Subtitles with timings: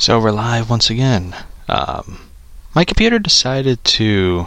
[0.00, 1.36] So we're live once again.
[1.68, 2.30] Um,
[2.74, 4.46] my computer decided to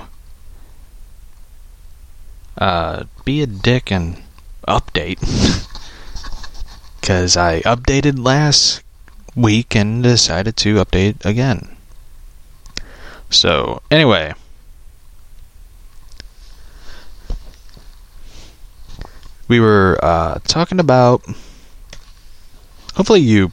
[2.57, 4.23] uh, be a dick and
[4.67, 5.21] update.
[6.99, 8.81] Because I updated last
[9.35, 11.77] week and decided to update again.
[13.29, 14.33] So, anyway.
[19.47, 21.21] We were uh, talking about.
[22.95, 23.51] Hopefully, you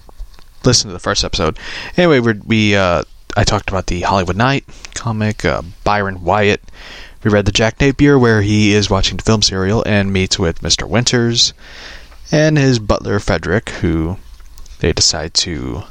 [0.64, 1.58] listened to the first episode.
[1.96, 3.02] Anyway, we we uh,
[3.36, 4.64] I talked about the Hollywood Knight
[4.94, 6.62] comic, uh, Byron Wyatt.
[7.22, 10.62] We read the Jack Napier where he is watching the film serial and meets with
[10.62, 10.88] Mr.
[10.88, 11.52] Winters
[12.32, 14.16] and his butler Frederick, who
[14.78, 15.82] they decide to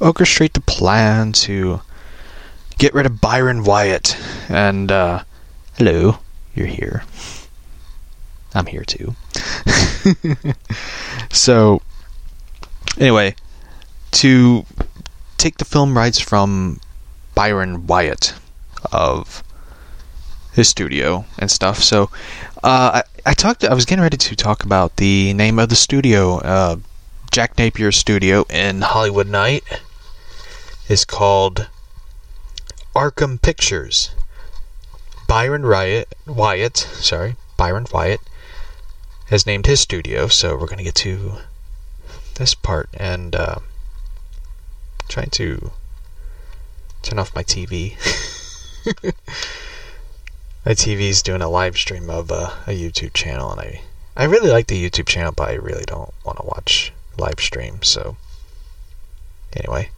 [0.00, 1.80] orchestrate the plan to
[2.78, 4.16] get rid of Byron Wyatt.
[4.48, 5.22] And uh,
[5.78, 6.18] hello,
[6.54, 7.04] you're here.
[8.54, 9.14] I'm here too.
[11.30, 11.80] so,
[12.98, 13.34] anyway,
[14.12, 14.64] to
[15.38, 16.80] take the film rights from
[17.34, 18.34] Byron Wyatt
[18.92, 19.42] of
[20.52, 21.78] his studio and stuff.
[21.82, 22.10] So
[22.62, 23.64] uh, I, I talked.
[23.64, 26.38] I was getting ready to talk about the name of the studio.
[26.38, 26.76] Uh,
[27.30, 29.64] Jack Napier's studio in Hollywood Knight
[30.88, 31.68] is called
[32.94, 34.10] Arkham Pictures.
[35.26, 38.20] Byron Wyatt, Wyatt, sorry, Byron Wyatt
[39.28, 40.28] has named his studio.
[40.28, 41.38] So we're gonna get to
[42.34, 43.34] this part and.
[43.34, 43.56] Uh,
[45.12, 45.70] trying to
[47.02, 47.96] turn off my TV.
[50.64, 53.82] my TV is doing a live stream of uh, a YouTube channel, and I
[54.16, 57.82] I really like the YouTube channel, but I really don't want to watch live stream.
[57.82, 58.16] So
[59.54, 59.90] anyway,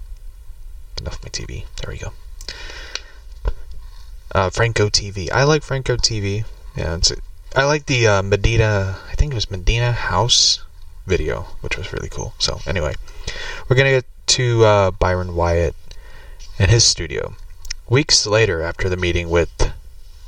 [1.06, 1.64] off my TV.
[1.76, 2.12] There we go.
[4.34, 5.30] Uh, Franco TV.
[5.30, 6.44] I like Franco TV.
[6.76, 7.12] Yeah, it's.
[7.54, 8.98] I like the uh, Medina.
[9.12, 10.64] I think it was Medina House
[11.06, 12.34] video, which was really cool.
[12.40, 12.94] So anyway,
[13.68, 15.74] we're gonna get to uh, Byron Wyatt
[16.58, 17.34] and his studio.
[17.88, 19.72] Weeks later, after the meeting with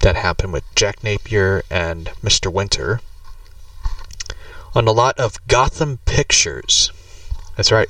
[0.01, 2.53] that happened with Jack Napier and Mr.
[2.53, 3.01] Winter,
[4.75, 6.93] on a lot of Gotham Pictures.
[7.57, 7.89] That's right.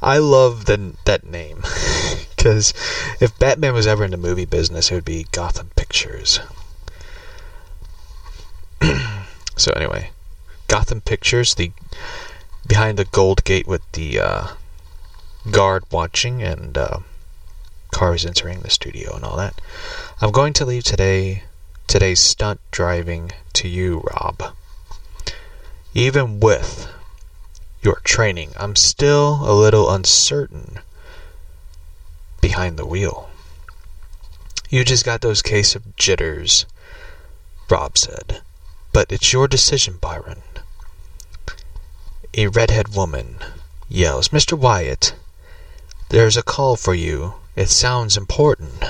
[0.00, 1.58] I love the, that name
[2.36, 2.72] because
[3.20, 6.40] if Batman was ever in the movie business, it would be Gotham Pictures.
[9.56, 10.10] so anyway,
[10.68, 11.72] Gotham Pictures, the
[12.66, 14.46] behind the gold gate with the uh,
[15.50, 16.98] guard watching and uh,
[17.92, 19.60] cars entering the studio and all that.
[20.20, 21.44] I'm going to leave today
[21.86, 24.54] today's stunt driving to you, Rob.
[25.92, 26.88] Even with
[27.82, 30.80] your training, I'm still a little uncertain
[32.40, 33.30] behind the wheel.
[34.70, 36.66] You just got those case of jitters,
[37.70, 38.40] Rob said.
[38.92, 40.42] But it's your decision, Byron.
[42.34, 43.38] A redhead woman
[43.88, 44.58] yells, Mr.
[44.58, 45.14] Wyatt,
[46.08, 47.34] there's a call for you.
[47.56, 48.84] It sounds important,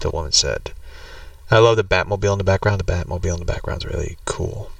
[0.00, 0.72] the woman said.
[1.50, 2.80] I love the Batmobile in the background.
[2.80, 4.70] The Batmobile in the background is really cool.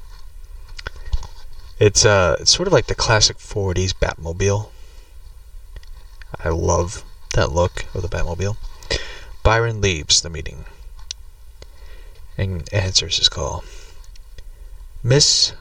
[1.79, 4.71] It's uh, it's sort of like the classic 40s Batmobile.
[6.43, 7.05] I love
[7.35, 8.57] that look of the Batmobile.
[9.43, 10.65] Byron leaves the meeting
[12.39, 13.65] and answers his call.
[15.03, 15.53] Miss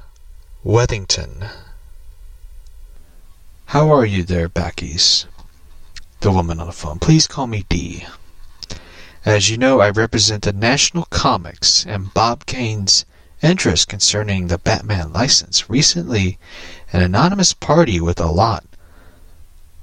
[0.64, 1.50] Wethington.
[3.66, 5.26] How are you there, Backies?
[6.24, 7.00] The woman on the phone.
[7.00, 8.06] Please call me Dee.
[9.26, 13.04] As you know, I represent the National Comics and Bob Kane's
[13.42, 15.70] interest concerning the Batman license.
[15.70, 16.40] Recently,
[16.94, 18.64] an anonymous party with a lot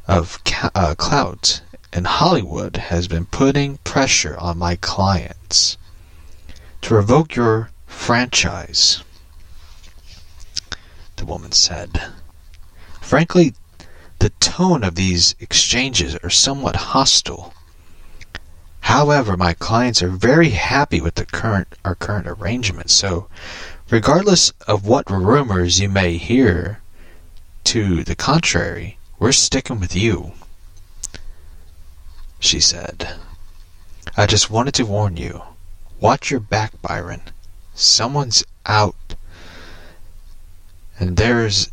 [0.08, 0.38] of
[0.74, 1.60] uh, clout
[1.92, 5.76] in Hollywood has been putting pressure on my clients
[6.80, 9.04] to revoke your franchise.
[11.16, 12.02] The woman said.
[13.02, 13.52] Frankly,
[14.20, 17.52] the tone of these exchanges are somewhat hostile.
[18.82, 23.28] However, my clients are very happy with the current our current arrangement, so
[23.88, 26.80] regardless of what rumors you may hear
[27.64, 30.32] to the contrary, we're sticking with you.
[32.38, 33.14] She said.
[34.16, 35.42] I just wanted to warn you.
[36.00, 37.22] Watch your back, Byron.
[37.74, 39.14] Someone's out.
[40.98, 41.70] And there's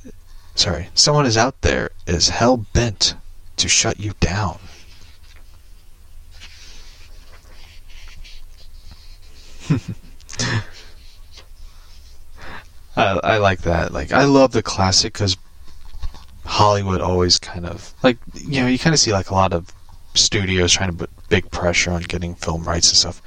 [0.58, 3.16] sorry, someone is out there is hell bent
[3.58, 4.60] to shut you down.
[12.96, 13.94] I, I like that.
[13.94, 15.38] Like, I love the classic because
[16.46, 19.72] Hollywood always kind of like you know you kind of see like a lot of
[20.14, 23.22] studios trying to put big pressure on getting film rights and stuff.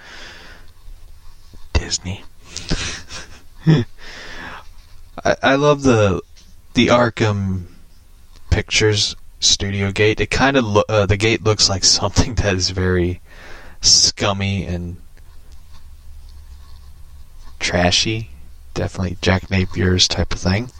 [1.74, 2.24] Disney.
[5.24, 6.22] I, I love the
[6.74, 7.64] the Arkham
[8.50, 10.20] pictures studio gate.
[10.20, 13.20] It kind of lo- uh, the gate looks like something that is very
[13.80, 14.96] scummy and
[17.58, 18.30] trashy.
[18.74, 20.70] Definitely Jack Napier's type of thing.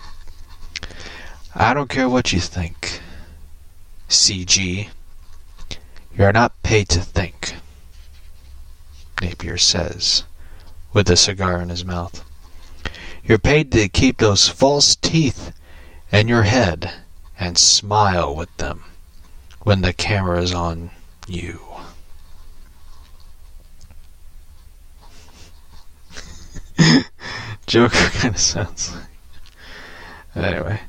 [1.55, 3.01] I don't care what you think.
[4.09, 4.89] CG.
[6.17, 7.55] You're not paid to think.
[9.21, 10.25] Napier says,
[10.93, 12.25] with a cigar in his mouth.
[13.25, 15.53] You're paid to keep those false teeth
[16.13, 16.93] in your head
[17.39, 18.85] and smile with them
[19.63, 20.91] when the camera is on
[21.27, 21.61] you.
[27.67, 29.05] Joker kind of sounds like.
[30.45, 30.81] Anyway.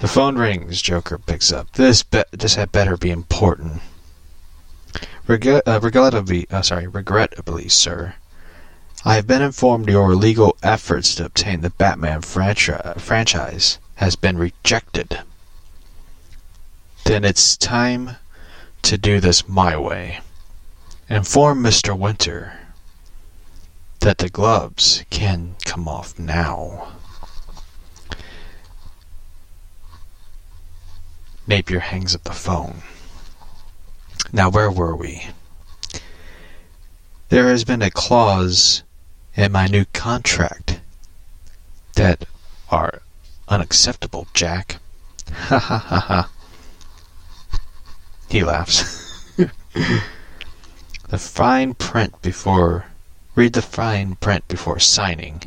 [0.00, 0.80] The phone rings.
[0.80, 1.72] Joker picks up.
[1.72, 3.82] This be- this had better be important.
[5.26, 8.14] Reg- uh, regrettably, uh, sorry, regrettably, sir.
[9.04, 14.38] I have been informed your legal efforts to obtain the Batman franchi- franchise has been
[14.38, 15.18] rejected.
[17.04, 18.10] Then it's time
[18.82, 20.20] to do this my way.
[21.08, 21.98] Inform Mr.
[21.98, 22.52] Winter
[23.98, 26.92] that the gloves can come off now.
[31.48, 32.82] Napier hangs up the phone.
[34.32, 35.26] Now, where were we?
[37.30, 38.84] There has been a clause
[39.34, 40.80] in my new contract
[41.96, 42.26] that
[42.70, 43.02] are
[43.48, 44.76] unacceptable, Jack.
[45.30, 46.30] Ha ha ha ha.
[48.28, 49.34] He laughs.
[49.36, 52.86] the fine print before.
[53.34, 55.42] Read the fine print before signing.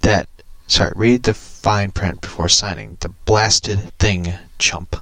[0.00, 0.28] That.
[0.66, 2.96] Sorry, read the fine print before signing.
[3.00, 4.96] The blasted thing, chump.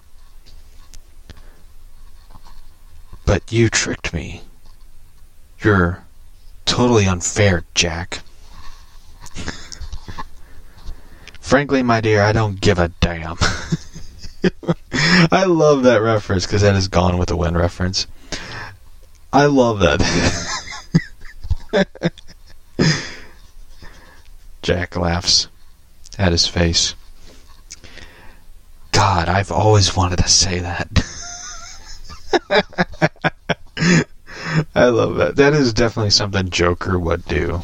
[3.25, 4.43] But you tricked me.
[5.61, 6.03] You're
[6.65, 8.21] totally unfair, Jack.
[11.53, 13.37] Frankly, my dear, I don't give a damn.
[15.31, 18.07] I love that reference because that is Gone with the Wind reference.
[19.35, 20.01] I love that.
[24.63, 25.49] Jack laughs
[26.17, 26.95] at his face.
[28.93, 30.89] God, I've always wanted to say that.
[34.75, 35.37] I love that.
[35.37, 37.63] That is definitely something Joker would do.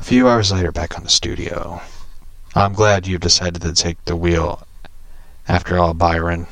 [0.00, 1.80] A few hours later, back on the studio.
[2.54, 4.66] I'm glad you've decided to take the wheel.
[5.46, 6.46] After all, Byron,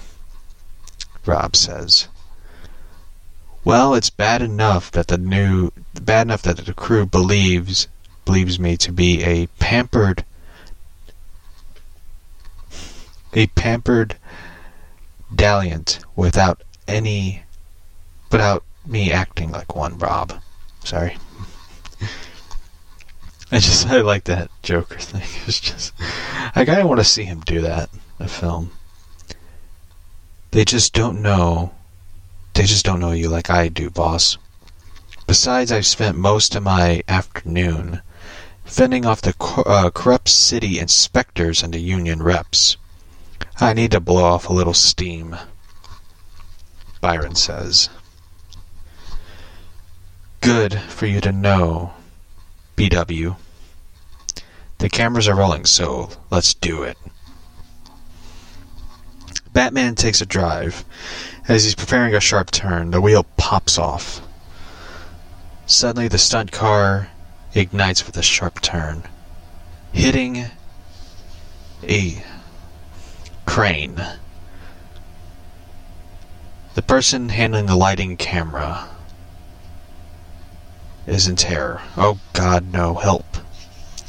[1.24, 2.08] Rob says.
[3.64, 7.88] Well, it's bad enough that the new bad enough that the crew believes
[8.24, 10.24] believes me to be a pampered
[13.32, 14.16] a pampered
[15.34, 17.42] dalliant without any
[18.30, 20.34] without me acting like one, Rob.
[20.84, 21.16] Sorry.
[23.52, 25.22] I just I like that Joker thing.
[25.46, 25.92] It's just
[26.54, 28.72] I kind of want to see him do that a film.
[30.50, 31.72] They just don't know.
[32.54, 34.38] They just don't know you like I do, boss.
[35.26, 38.00] Besides, I've spent most of my afternoon
[38.64, 39.34] fending off the
[39.66, 42.76] uh, corrupt city inspectors and the union reps.
[43.60, 45.36] I need to blow off a little steam.
[47.00, 47.88] Byron says.
[50.40, 51.92] Good for you to know,
[52.76, 53.36] BW.
[54.78, 56.98] The cameras are rolling, so let's do it.
[59.52, 60.84] Batman takes a drive.
[61.48, 64.20] As he's preparing a sharp turn, the wheel pops off.
[65.64, 67.08] Suddenly, the stunt car
[67.54, 69.04] ignites with a sharp turn,
[69.92, 70.44] hitting
[71.82, 72.22] a
[73.46, 74.04] crane.
[76.74, 78.88] The person handling the lighting camera
[81.06, 81.80] is in terror.
[81.96, 83.24] Oh God, no, help.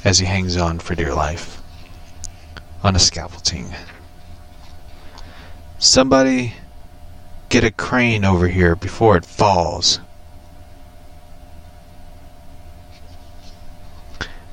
[0.04, 1.62] As he hangs on for dear life
[2.84, 3.74] on a scaffolding.
[5.80, 6.54] Somebody
[7.50, 10.00] get a crane over here before it falls.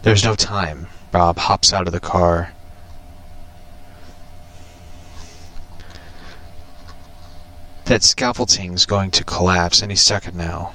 [0.03, 0.89] There's no time.
[1.13, 2.53] Rob hops out of the car.
[7.87, 10.73] That scaffolding's going to collapse any second now.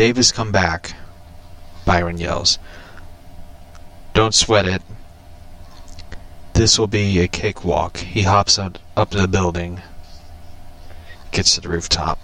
[0.00, 0.94] Dave has come back.
[1.84, 2.58] Byron yells.
[4.14, 4.80] Don't sweat it.
[6.54, 7.98] This will be a cakewalk.
[7.98, 9.82] He hops up, up the building,
[11.32, 12.18] gets to the rooftop.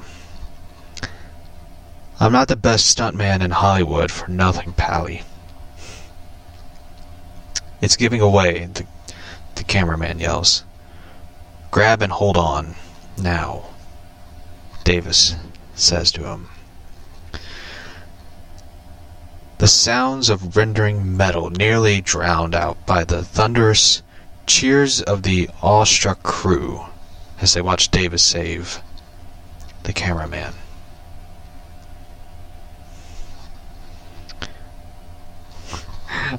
[2.18, 5.20] I'm not the best stuntman in Hollywood for nothing, Pally.
[7.82, 8.86] It's giving away, the,
[9.56, 10.64] the cameraman yells.
[11.70, 12.74] Grab and hold on.
[13.18, 13.66] Now.
[14.82, 15.36] Davis
[15.74, 16.48] says to him.
[19.58, 24.02] The sounds of rendering metal nearly drowned out by the thunderous
[24.46, 26.84] cheers of the awestruck crew
[27.40, 28.82] as they watched Davis save
[29.84, 30.52] the cameraman.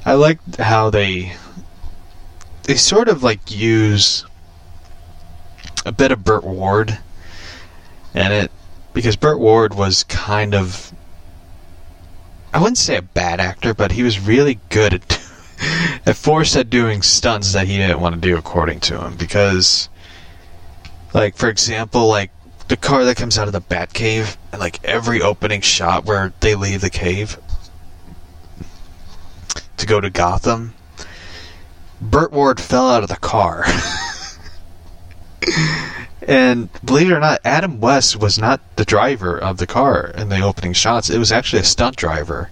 [0.04, 1.34] I like how they
[2.64, 4.24] they sort of like use
[5.84, 6.98] a bit of Burt Ward
[8.14, 8.52] in it
[8.92, 10.92] because Burt Ward was kind of
[12.52, 15.22] I wouldn't say a bad actor, but he was really good at
[16.06, 19.16] at forced at doing stunts that he didn't want to do according to him.
[19.16, 19.88] Because
[21.14, 22.30] like for example like
[22.68, 26.32] the car that comes out of the bat cave and like every opening shot where
[26.40, 27.38] they leave the cave
[29.76, 30.74] to go to Gotham
[32.00, 33.64] Burt Ward fell out of the car
[36.28, 40.28] and believe it or not Adam West was not the driver of the car in
[40.28, 42.50] the opening shots it was actually a stunt driver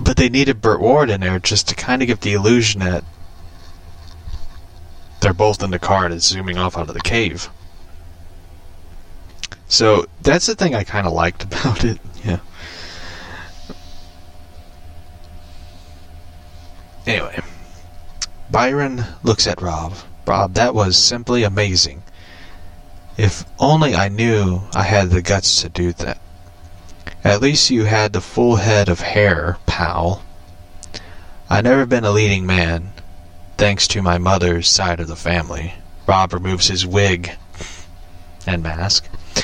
[0.00, 3.04] but they needed Burt Ward in there just to kind of give the illusion that
[5.20, 7.48] they're both in the car and it's zooming off out of the cave.
[9.66, 11.98] So that's the thing I kind of liked about it.
[12.24, 12.38] Yeah.
[17.06, 17.40] Anyway,
[18.50, 19.94] Byron looks at Rob.
[20.28, 22.02] Rob, that was simply amazing.
[23.16, 26.18] If only I knew I had the guts to do that.
[27.24, 30.22] At least you had the full head of hair, pal.
[31.48, 32.92] I've never been a leading man,
[33.56, 35.72] thanks to my mother's side of the family.
[36.06, 37.32] Rob removes his wig
[38.46, 39.08] and mask.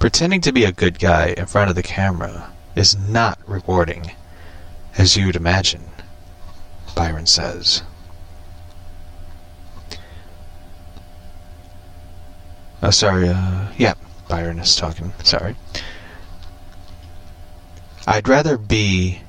[0.00, 4.10] Pretending to be a good guy in front of the camera is not rewarding,
[4.98, 5.84] as you'd imagine,
[6.94, 7.82] Byron says.
[12.82, 13.94] Oh, sorry, uh, yeah,
[14.28, 15.12] Byron is talking.
[15.22, 15.56] Sorry.
[18.06, 19.22] I'd rather be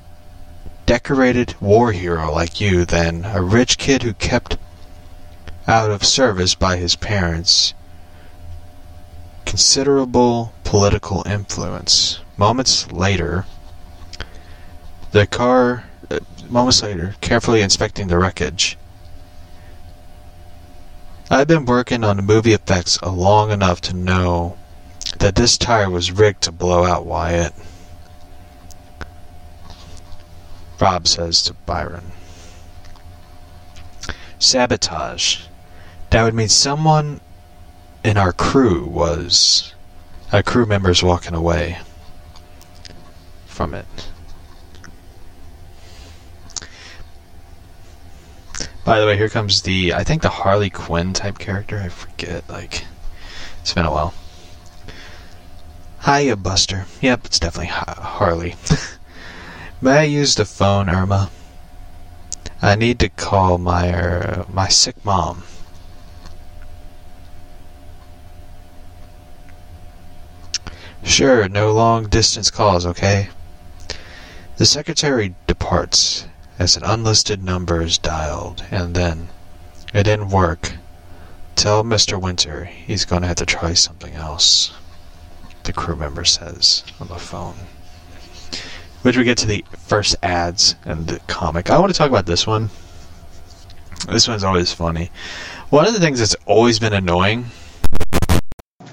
[0.85, 4.57] decorated war hero like you than a rich kid who kept
[5.67, 7.73] out of service by his parents
[9.45, 12.19] considerable political influence.
[12.37, 13.45] Moments later,
[15.17, 18.77] the car, uh, moments later, carefully inspecting the wreckage,
[21.27, 24.57] I've been working on the movie effects long enough to know
[25.17, 27.53] that this tire was rigged to blow out Wyatt.
[30.79, 32.11] Rob says to Byron.
[34.37, 35.45] Sabotage.
[36.11, 37.21] That would mean someone
[38.03, 39.73] in our crew was.
[40.31, 41.79] a crew members walking away
[43.47, 43.87] from it.
[48.87, 51.77] By the way, here comes the I think the Harley Quinn type character.
[51.77, 52.47] I forget.
[52.47, 52.85] Like,
[53.59, 54.13] it's been a while.
[56.05, 56.85] Hiya, Buster.
[57.01, 58.55] Yep, it's definitely Harley.
[59.81, 61.29] May I use the phone, Irma?
[62.61, 65.43] I need to call my uh, my sick mom.
[71.03, 73.27] Sure, no long distance calls, okay?
[74.55, 76.25] The secretary departs
[76.59, 79.27] as an unlisted number is dialed, and then
[79.93, 80.73] it didn't work.
[81.55, 82.19] Tell Mr.
[82.19, 84.73] Winter he's going to have to try something else,
[85.63, 87.55] the crew member says on the phone.
[89.03, 91.69] Which we get to the first ads and the comic.
[91.69, 92.69] I want to talk about this one.
[94.09, 95.11] This one's always funny.
[95.69, 97.45] One of the things that's always been annoying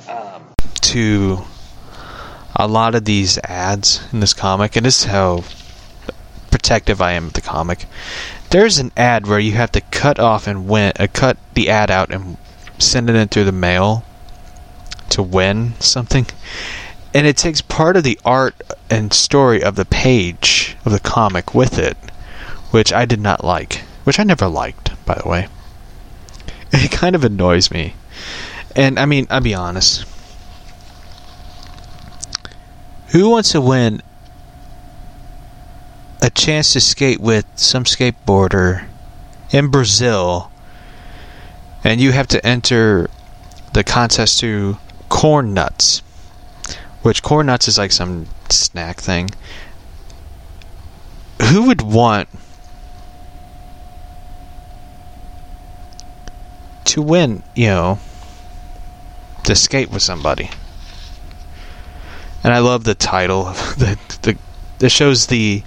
[0.09, 0.42] um,
[0.83, 1.38] to
[2.56, 5.44] a lot of these ads in this comic, and this is how
[6.54, 7.87] protective I am of the comic.
[8.50, 11.90] There's an ad where you have to cut off and win, uh, cut the ad
[11.90, 12.37] out and
[12.78, 14.04] send it in through the mail
[15.08, 16.28] to win something,
[17.12, 18.54] and it takes part of the art
[18.88, 21.96] and story of the page of the comic with it,
[22.70, 25.49] which I did not like, which I never liked, by the way.
[26.73, 27.94] It kind of annoys me,
[28.76, 30.04] and I mean, I'll be honest.
[33.08, 34.02] Who wants to win
[36.25, 38.87] a chance to skate with some skateboarder
[39.50, 40.50] in Brazil,
[41.85, 43.11] and you have to enter
[43.75, 44.78] the contest to
[45.11, 46.00] corn nuts,
[47.02, 49.28] which corn nuts is like some snack thing.
[51.50, 52.31] Who would want
[56.87, 57.99] to win, you know,
[59.43, 60.49] to skate with somebody?
[62.43, 63.45] And I love the title.
[63.76, 64.38] The the
[64.81, 65.62] it shows the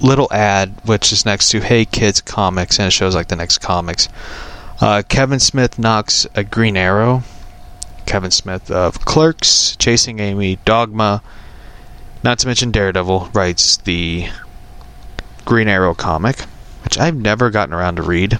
[0.00, 3.58] little ad which is next to Hey Kids Comics, and it shows like the next
[3.58, 4.08] comics.
[4.80, 7.22] Uh, Kevin Smith knocks a Green Arrow.
[8.06, 11.22] Kevin Smith of Clerks, Chasing Amy, Dogma,
[12.22, 14.28] Not to mention Daredevil writes the
[15.44, 16.40] Green Arrow comic,
[16.84, 18.38] which I've never gotten around to read.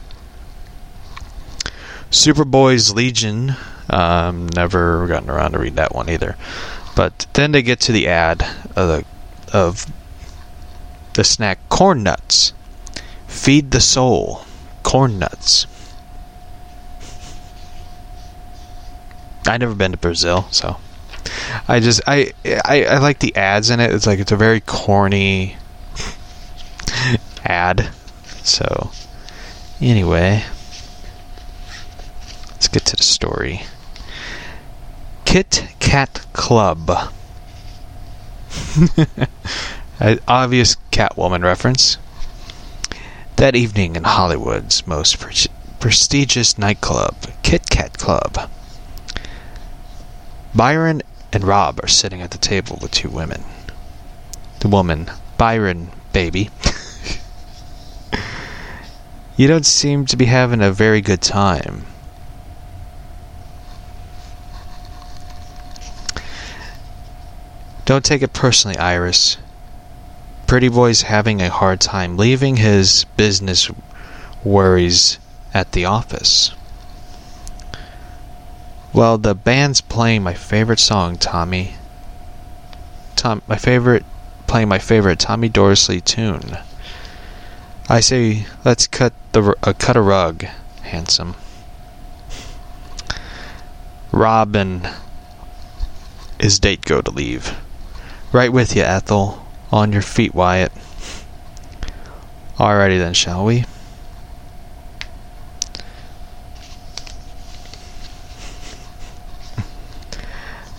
[2.10, 3.56] Superboy's Legion,
[3.90, 6.36] um, never gotten around to read that one either.
[6.94, 9.04] But then they get to the ad of
[9.52, 9.86] of
[11.16, 12.52] the snack corn nuts.
[13.26, 14.44] Feed the soul.
[14.82, 15.66] Corn nuts.
[19.46, 20.76] I never been to Brazil, so
[21.66, 23.94] I just I, I I like the ads in it.
[23.94, 25.56] It's like it's a very corny
[27.44, 27.90] ad.
[28.42, 28.90] So
[29.80, 30.44] anyway,
[32.50, 33.62] let's get to the story.
[35.24, 37.12] Kit Kat Club.
[39.98, 41.96] An obvious Catwoman reference.
[43.36, 45.46] That evening in Hollywood's most pre-
[45.80, 48.50] prestigious nightclub, Kit Kat Club.
[50.54, 51.00] Byron
[51.32, 53.42] and Rob are sitting at the table with two women.
[54.60, 56.50] The woman, Byron, baby.
[59.36, 61.86] you don't seem to be having a very good time.
[67.86, 69.38] Don't take it personally, Iris.
[70.46, 73.70] Pretty Boy's having a hard time leaving his business
[74.44, 75.18] worries
[75.52, 76.52] at the office.
[78.92, 81.74] Well, the band's playing my favorite song, Tommy.
[83.16, 84.04] Tom, my favorite,
[84.46, 86.58] playing my favorite Tommy Dorsey tune.
[87.88, 90.44] I say, let's cut the uh, cut a rug,
[90.82, 91.34] handsome.
[94.12, 94.88] Robin,
[96.38, 97.56] is date go to leave.
[98.32, 99.45] Right with you, Ethel.
[99.72, 100.72] On your feet, Wyatt.
[102.56, 103.64] Alrighty then, shall we?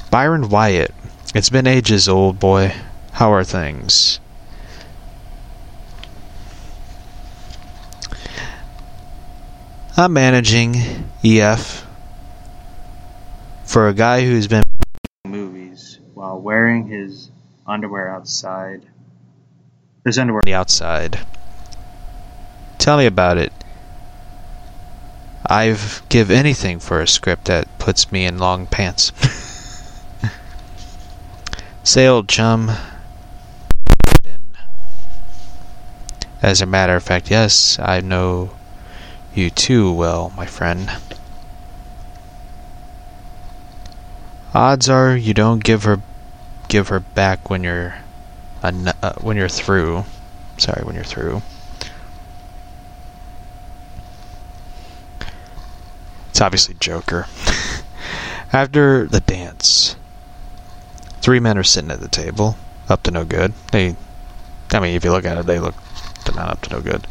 [0.10, 0.94] Byron Wyatt.
[1.36, 2.74] It's been ages, old boy.
[3.14, 4.20] How are things?
[9.98, 10.76] I'm managing
[11.24, 11.86] EF
[13.66, 14.64] for a guy who's been
[15.26, 17.32] movies while wearing his
[17.68, 18.86] underwear outside.
[20.04, 21.20] There's underwear on the outside.
[22.78, 23.52] Tell me about it.
[25.46, 29.12] I've give anything for a script that puts me in long pants.
[31.84, 32.72] Say, old chum.
[36.42, 38.52] As a matter of fact, yes, I know
[39.34, 40.92] you too well, my friend.
[44.54, 46.02] Odds are you don't give her
[46.68, 47.96] give her back when you're
[48.64, 50.04] uh, when you're through.
[50.58, 51.42] Sorry, when you're through.
[56.30, 57.28] It's obviously Joker.
[58.54, 59.96] After the dance,
[61.22, 62.58] three men are sitting at the table,
[62.90, 63.54] up to no good.
[63.72, 63.96] They,
[64.72, 65.76] I mean, if you look at it, they look
[66.36, 67.08] not up to no good.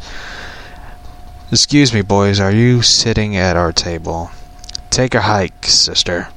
[1.51, 4.31] Excuse me, boys, are you sitting at our table?
[4.89, 6.29] Take a hike, sister.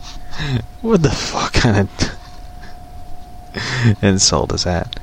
[0.80, 2.13] what the fuck kind of
[4.02, 4.98] insult is that?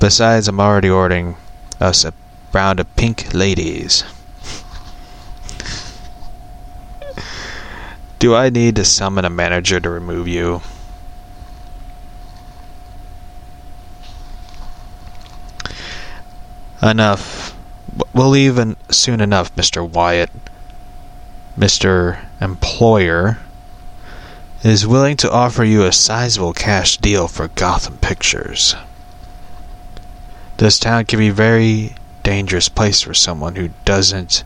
[0.00, 1.36] Besides, I'm already ordering
[1.80, 2.12] us a
[2.52, 4.04] round of pink ladies.
[8.18, 10.60] Do I need to summon a manager to remove you?
[16.82, 17.56] Enough.
[18.12, 18.58] We'll leave
[18.90, 19.88] soon enough, Mr.
[19.88, 20.30] Wyatt.
[21.58, 22.18] Mr.
[22.40, 23.38] Employer
[24.62, 28.74] is willing to offer you a sizable cash deal for Gotham Pictures.
[30.56, 31.94] This town can be a very
[32.24, 34.42] dangerous place for someone who doesn't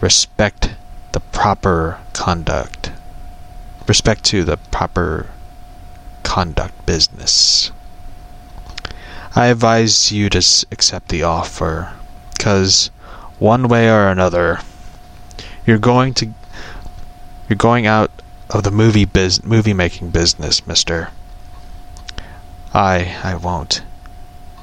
[0.00, 0.74] respect
[1.12, 2.90] the proper conduct.
[3.86, 5.30] Respect to the proper
[6.24, 7.70] conduct business.
[9.36, 11.92] I advise you to accept the offer,
[12.36, 12.90] because
[13.38, 14.58] one way or another,
[15.64, 16.32] you're going to
[17.48, 18.10] you're going out
[18.50, 21.10] of the movie biz movie making business, mister.
[22.72, 23.82] I I won't.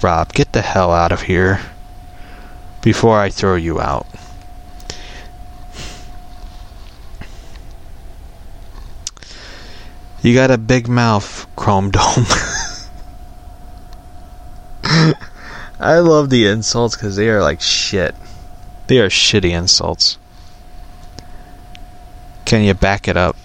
[0.02, 1.62] Rob, get the hell out of here
[2.82, 4.08] before I throw you out.
[10.22, 12.04] You got a big mouth, Chrome Dome.
[15.80, 18.16] I love the insults because they are like shit.
[18.88, 20.18] They are shitty insults.
[22.46, 23.36] Can you back it up?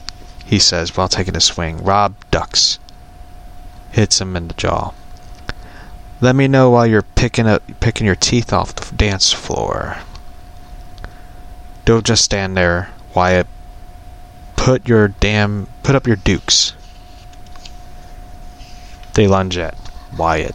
[0.49, 1.85] He says while taking a swing.
[1.85, 2.79] Rob ducks.
[3.91, 4.93] Hits him in the jaw.
[6.23, 9.99] Let me know while you're picking up, picking your teeth off the dance floor.
[11.85, 13.47] Don't just stand there, Wyatt.
[14.57, 16.73] Put your damn, put up your dukes.
[19.13, 19.77] They lunge at
[20.17, 20.55] Wyatt.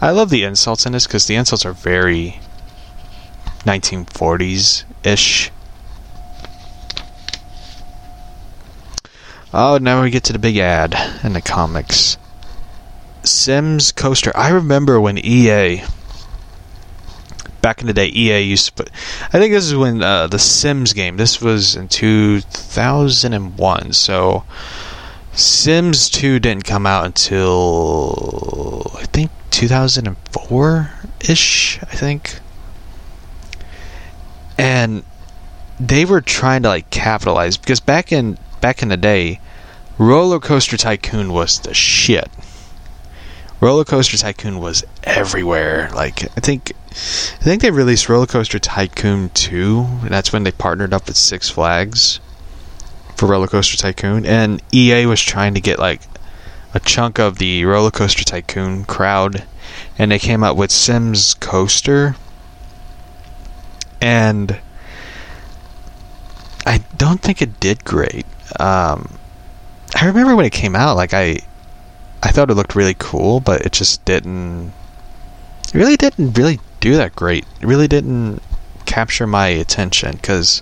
[0.00, 2.40] I love the insults in this because the insults are very
[3.64, 5.52] 1940s ish.
[9.58, 12.18] Oh, now we get to the big ad in the comics.
[13.22, 14.30] Sims coaster.
[14.36, 15.82] I remember when EA
[17.62, 18.90] back in the day, EA used to put.
[19.32, 21.16] I think this is when uh, the Sims game.
[21.16, 23.92] This was in 2001.
[23.94, 24.44] So
[25.32, 30.90] Sims 2 didn't come out until I think 2004
[31.30, 31.78] ish.
[31.80, 32.40] I think,
[34.58, 35.02] and
[35.80, 39.40] they were trying to like capitalize because back in back in the day,
[39.98, 42.30] Roller Coaster Tycoon was the shit.
[43.60, 45.88] Roller Coaster Tycoon was everywhere.
[45.94, 50.52] Like I think I think they released Roller Coaster Tycoon 2, and that's when they
[50.52, 52.20] partnered up with Six Flags
[53.16, 56.02] for Roller Coaster Tycoon and EA was trying to get like
[56.74, 59.44] a chunk of the Roller Coaster Tycoon crowd
[59.98, 62.14] and they came out with Sims Coaster
[64.02, 64.60] and
[66.66, 68.26] I don't think it did great.
[68.60, 69.18] Um,
[69.98, 71.38] I remember when it came out like I
[72.22, 74.74] I thought it looked really cool, but it just didn't.
[75.68, 77.46] It really didn't really do that great.
[77.60, 78.42] It really didn't
[78.84, 80.60] capture my attention because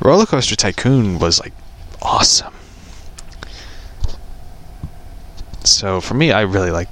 [0.00, 1.54] Roller Coaster Tycoon was like
[2.02, 2.52] awesome.
[5.64, 6.88] So for me, I really like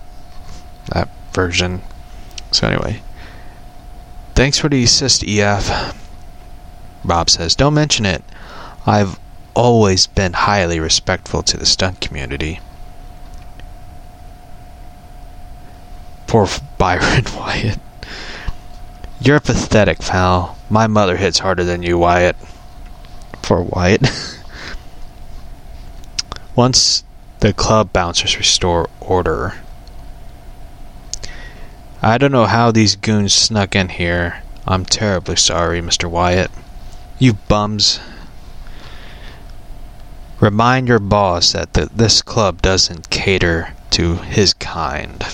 [0.93, 1.83] that version.
[2.53, 3.03] So anyway,
[4.35, 5.95] thanks for the assist, EF.
[7.05, 8.25] Bob says, "Don't mention it.
[8.87, 9.19] I've
[9.55, 12.61] always been highly respectful to the stunt community."
[16.27, 17.79] Poor Byron Wyatt.
[19.21, 20.59] You're pathetic, pal.
[20.69, 22.37] My mother hits harder than you, Wyatt.
[23.41, 24.03] Poor Wyatt.
[26.57, 27.05] Once
[27.41, 29.55] the club bouncers restore order.
[32.03, 34.43] I don't know how these goons snuck in here.
[34.67, 36.11] I'm terribly sorry, Mr.
[36.11, 36.51] Wyatt.
[37.19, 38.01] You bums.
[40.45, 45.25] Remind your boss that the, this club doesn't cater to his kind.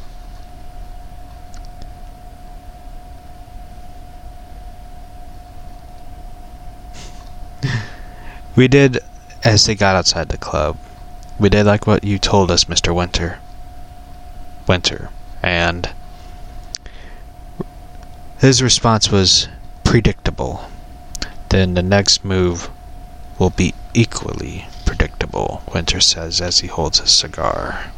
[8.54, 9.00] We did
[9.42, 10.76] as they got outside the club.
[11.40, 12.94] We did like what you told us, Mr.
[12.94, 13.40] Winter.
[14.68, 15.10] Winter.
[15.42, 15.90] And
[18.38, 19.48] his response was
[19.82, 20.70] predictable.
[21.48, 22.70] Then the next move
[23.40, 24.66] will be equally
[25.00, 27.90] predictable, Winter says as he holds his cigar.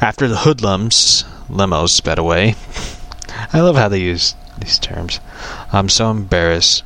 [0.00, 2.54] After the hoodlums, limos sped away.
[3.52, 5.20] I love how they use these terms.
[5.70, 6.82] I'm so embarrassed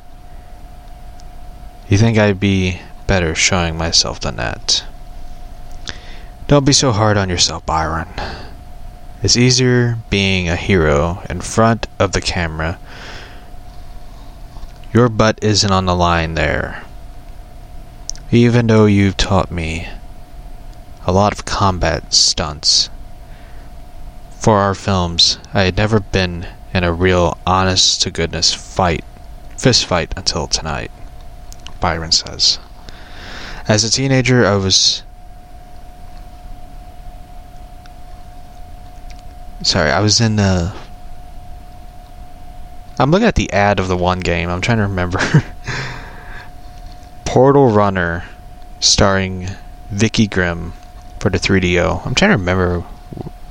[1.89, 4.85] you think I'd be better showing myself than that?
[6.49, 8.09] Don't be so hard on yourself, Byron.
[9.23, 12.81] It's easier being a hero in front of the camera.
[14.97, 16.83] Your butt isn't on the line there.
[18.31, 19.89] Even though you've taught me
[21.05, 22.89] a lot of combat stunts.
[24.31, 29.05] For our films, I had never been in a real honest to goodness fight,
[29.59, 30.91] fist fight until tonight.
[31.79, 32.59] Byron says.
[33.69, 35.03] As a teenager, I was.
[39.61, 40.73] Sorry, I was in the.
[42.99, 44.49] I'm looking at the ad of the one game.
[44.49, 45.19] I'm trying to remember.
[47.27, 48.25] Portal Runner,
[48.81, 49.49] starring
[49.91, 50.73] Vikki Grimm
[51.21, 52.07] for the 3DO.
[52.07, 52.81] I'm trying to remember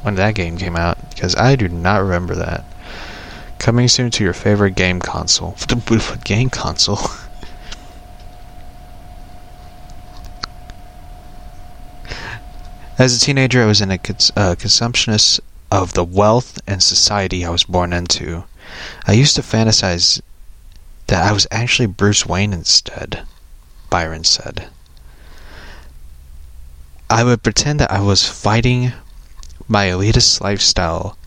[0.02, 2.64] when that game came out because I do not remember that.
[3.60, 5.56] Coming soon to your favorite game console.
[6.24, 7.00] Game console?
[12.98, 15.40] As a teenager, I was in a cons- uh, consumptionist
[15.72, 18.46] of the wealth and society I was born into.
[19.08, 20.22] I used to fantasize
[21.08, 23.26] that I was actually Bruce Wayne instead,
[23.90, 24.70] Byron said.
[27.10, 28.94] I would pretend that I was fighting
[29.68, 31.18] my elitist lifestyle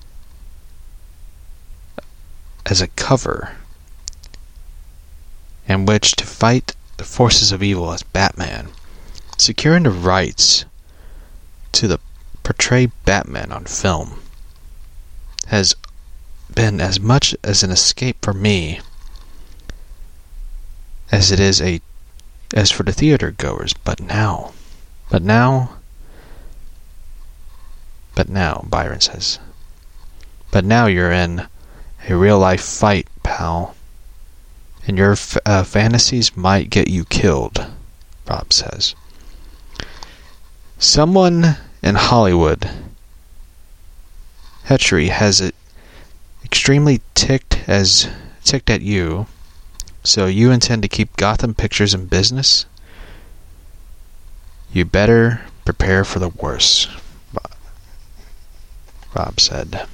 [2.67, 3.57] as a cover
[5.67, 8.71] in which to fight the forces of evil as Batman,
[9.37, 10.65] securing the rights
[11.73, 12.01] to the
[12.43, 14.21] portray Batman on film
[15.47, 15.75] has
[16.59, 18.81] been as much as an escape for me
[21.13, 21.81] as it is a
[22.53, 24.53] as for the theater goers but now
[25.09, 25.71] but now
[28.17, 29.39] but now Byron says
[30.51, 31.47] but now you're in
[32.09, 33.77] a real life fight pal
[34.85, 37.69] and your f- uh, fantasies might get you killed
[38.29, 38.95] Rob says.
[40.79, 42.71] Someone in Hollywood,
[44.67, 45.55] Hetchery, has it
[46.51, 48.09] extremely ticked as
[48.43, 49.27] ticked at you.
[50.03, 52.65] So you intend to keep Gotham Pictures in business?
[54.73, 56.89] You better prepare for the worst,
[59.15, 59.87] Rob said.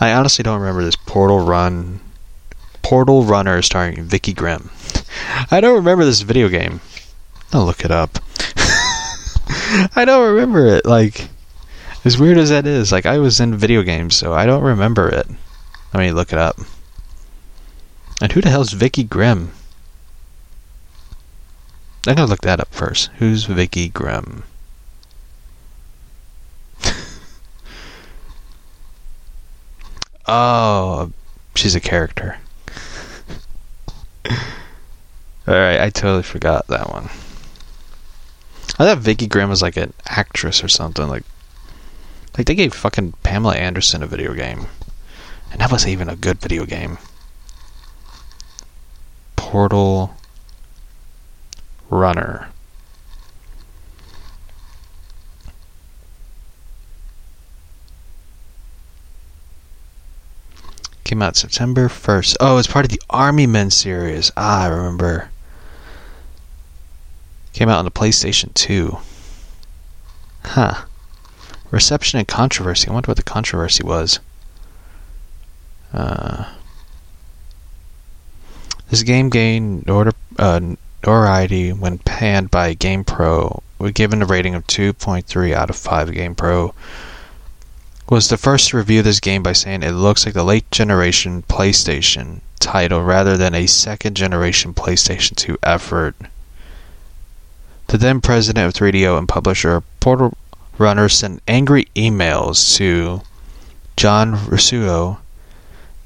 [0.00, 2.00] I honestly don't remember this Portal Run
[2.82, 4.70] Portal Runner starring Vikki Grimm.
[5.50, 6.80] I don't remember this video game.
[7.52, 8.18] I'll look it up.
[9.96, 10.84] I don't remember it.
[10.84, 11.28] Like,
[12.04, 15.08] as weird as that is, like I was in video games, so I don't remember
[15.08, 15.26] it.
[15.94, 16.58] Let me look it up.
[18.20, 19.52] And who the hell's Vikki Grimm?
[22.06, 23.10] I'm gonna look that up first.
[23.18, 24.42] Who's Vikki Grimm?
[30.26, 31.12] oh,
[31.54, 32.38] she's a character.
[35.46, 37.04] Alright, I totally forgot that one.
[38.78, 41.06] I thought Vikki Grimm was like an actress or something.
[41.06, 41.24] Like,
[42.36, 44.66] like they gave fucking Pamela Anderson a video game,
[45.50, 46.98] and that wasn't even a good video game.
[49.36, 50.16] Portal
[51.90, 52.48] Runner.
[61.04, 62.36] Came out September 1st.
[62.40, 64.32] Oh, it's part of the Army Men series.
[64.34, 65.28] Ah, I remember.
[67.52, 68.96] Came out on the PlayStation 2.
[70.44, 70.86] Huh.
[71.72, 72.88] Reception and controversy.
[72.88, 74.20] I wonder what the controversy was.
[75.92, 76.44] Uh,
[78.90, 80.60] this game gained order, uh,
[81.02, 83.62] notoriety when panned by GamePro.
[83.78, 86.10] We given a rating of 2.3 out of 5.
[86.10, 86.74] GamePro
[88.08, 91.42] was the first to review this game by saying it looks like the late generation
[91.48, 96.14] PlayStation title rather than a second generation PlayStation 2 effort.
[97.86, 100.36] The then president of 3DO and publisher Portal
[100.78, 103.22] Runner sent angry emails to
[103.96, 105.18] John Rousseau,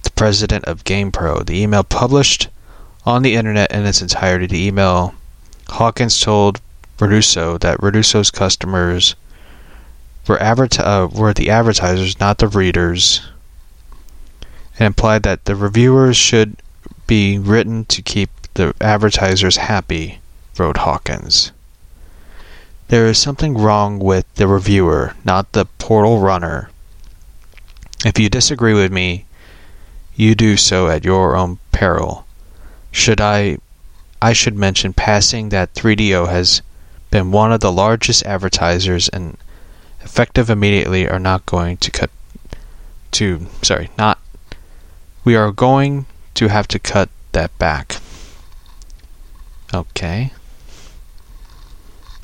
[0.03, 1.47] the president of GamePro.
[1.47, 2.49] The email published
[3.05, 4.47] on the internet in its entirety.
[4.47, 5.15] The email
[5.69, 6.61] Hawkins told
[6.99, 9.15] Rousseau that Rousseau's customers
[10.27, 13.23] were, uh, were the advertisers, not the readers,
[14.79, 16.57] and implied that the reviewers should
[17.07, 20.19] be written to keep the advertisers happy,
[20.59, 21.53] wrote Hawkins.
[22.89, 26.71] There is something wrong with the reviewer, not the portal runner.
[28.05, 29.25] If you disagree with me,
[30.15, 32.27] you do so at your own peril.
[32.93, 33.59] Should I
[34.23, 36.63] I should mention passing that 3DO has
[37.11, 39.37] been one of the largest advertisers and
[40.01, 42.11] effective immediately are not going to cut
[43.13, 44.19] to sorry, not
[45.25, 47.97] we are going to have to cut that back.
[49.75, 50.33] Okay.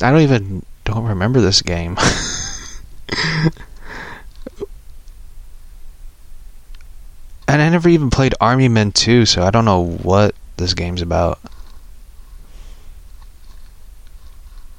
[0.03, 1.97] I don't even don't remember this game.
[7.49, 11.03] and I never even played Army Men 2, so I don't know what this game's
[11.03, 11.39] about.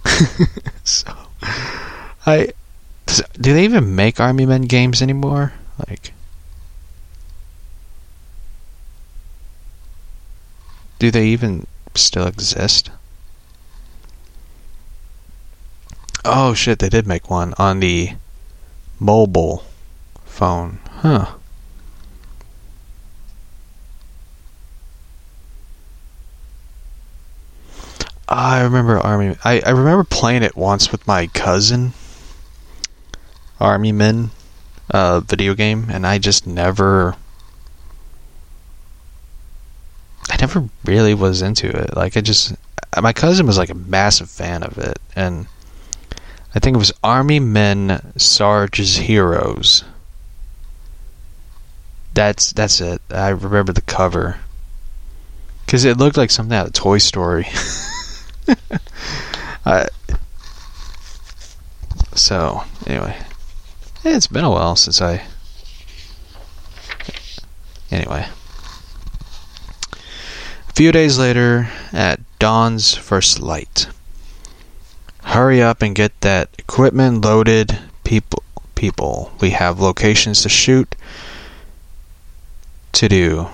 [0.83, 1.13] so
[2.25, 2.49] I
[3.39, 5.53] do they even make Army Men games anymore?
[5.87, 6.13] Like
[10.99, 12.89] Do they even still exist?
[16.25, 18.13] Oh shit, they did make one on the
[18.99, 19.65] mobile
[20.23, 20.79] phone.
[20.89, 21.35] Huh.
[28.27, 29.35] I remember Army.
[29.43, 31.93] I, I remember playing it once with my cousin.
[33.59, 34.31] Army Men,
[34.89, 37.15] uh, video game, and I just never.
[40.29, 41.95] I never really was into it.
[41.95, 42.55] Like I just,
[42.99, 45.47] my cousin was like a massive fan of it, and
[46.55, 49.83] I think it was Army Men Sarge's Heroes.
[52.13, 53.01] That's that's it.
[53.09, 54.37] I remember the cover
[55.65, 57.47] because it looked like something out of Toy Story.
[59.65, 59.87] uh,
[62.13, 63.17] so anyway,
[64.03, 65.23] it's been a while since I.
[67.89, 68.27] Anyway.
[70.69, 73.87] A few days later, at dawn's first light.
[75.23, 78.43] Hurry up and get that equipment loaded, people.
[78.75, 80.95] People, we have locations to shoot,
[82.91, 83.47] to do.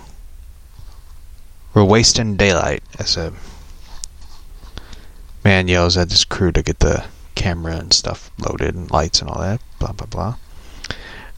[1.73, 3.32] We're wasting daylight, as a
[5.43, 7.05] man yells at his crew to get the
[7.36, 9.62] camera and stuff loaded and lights and all that.
[9.77, 10.36] Blah blah blah.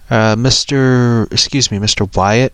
[0.10, 1.32] Uh, Mr.
[1.32, 2.14] Excuse me, Mr.
[2.16, 2.54] Wyatt.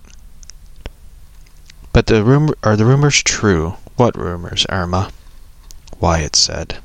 [1.93, 3.75] But the rumor are the rumors true?
[3.95, 5.11] What rumors, Irma?
[5.99, 6.77] Wyatt said.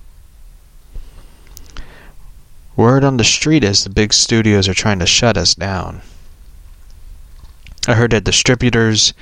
[2.75, 6.01] Word on the street is the big studios are trying to shut us down.
[7.87, 9.13] I heard that distributors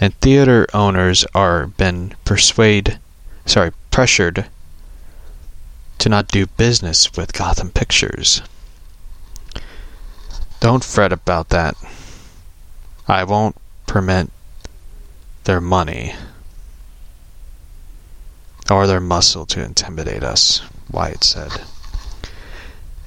[0.00, 2.98] and theater owners are been persuaded,
[3.44, 4.46] sorry, pressured
[5.98, 8.40] to not do business with Gotham Pictures.
[10.60, 11.76] Don't fret about that.
[13.06, 13.56] I won't
[13.86, 14.30] permit
[15.44, 16.14] their money
[18.70, 21.52] or their muscle to intimidate us, Wyatt said.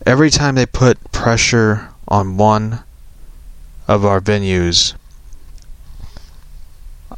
[0.06, 2.84] Every time they put pressure on one
[3.88, 4.94] of our venues,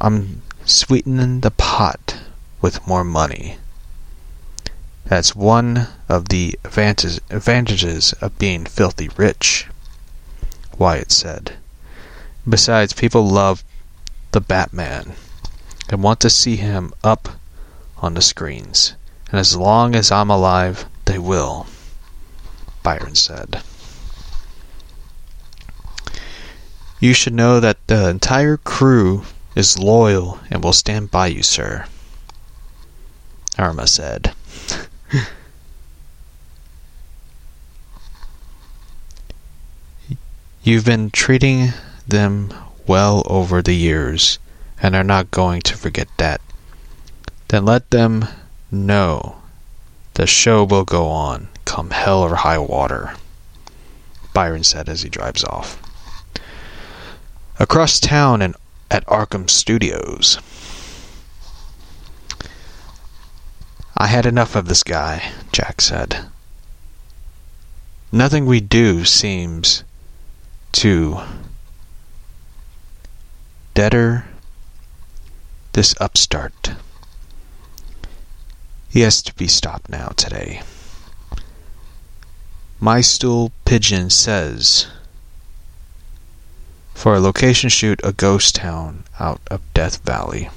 [0.00, 2.18] I'm sweetening the pot
[2.60, 3.58] with more money.
[5.04, 9.66] That's one of the advantages of being filthy rich,
[10.78, 11.52] Wyatt said.
[12.48, 13.62] Besides, people love
[14.32, 15.12] the Batman
[15.88, 17.28] and want to see him up
[17.98, 18.94] on the screens.
[19.30, 21.66] And as long as I'm alive, they will,
[22.82, 23.62] Byron said.
[27.00, 31.86] You should know that the entire crew is loyal and will stand by you, sir,
[33.58, 34.34] Irma said.
[40.62, 41.72] You've been treating
[42.06, 42.54] them
[42.86, 44.38] well over the years
[44.80, 46.40] and are not going to forget that.
[47.48, 48.26] Then let them
[48.70, 49.38] know
[50.14, 53.14] the show will go on, come hell or high water,
[54.32, 55.80] Byron said as he drives off.
[57.58, 58.56] Across town and
[58.90, 60.38] at Arkham Studios.
[63.96, 66.26] I had enough of this guy, Jack said.
[68.10, 69.84] Nothing we do seems
[70.72, 71.20] to
[73.74, 74.26] deader
[75.72, 76.72] this upstart.
[78.90, 80.60] He has to be stopped now today.
[82.84, 84.88] My stool pigeon says
[86.94, 90.50] for a location shoot a ghost town out of Death Valley.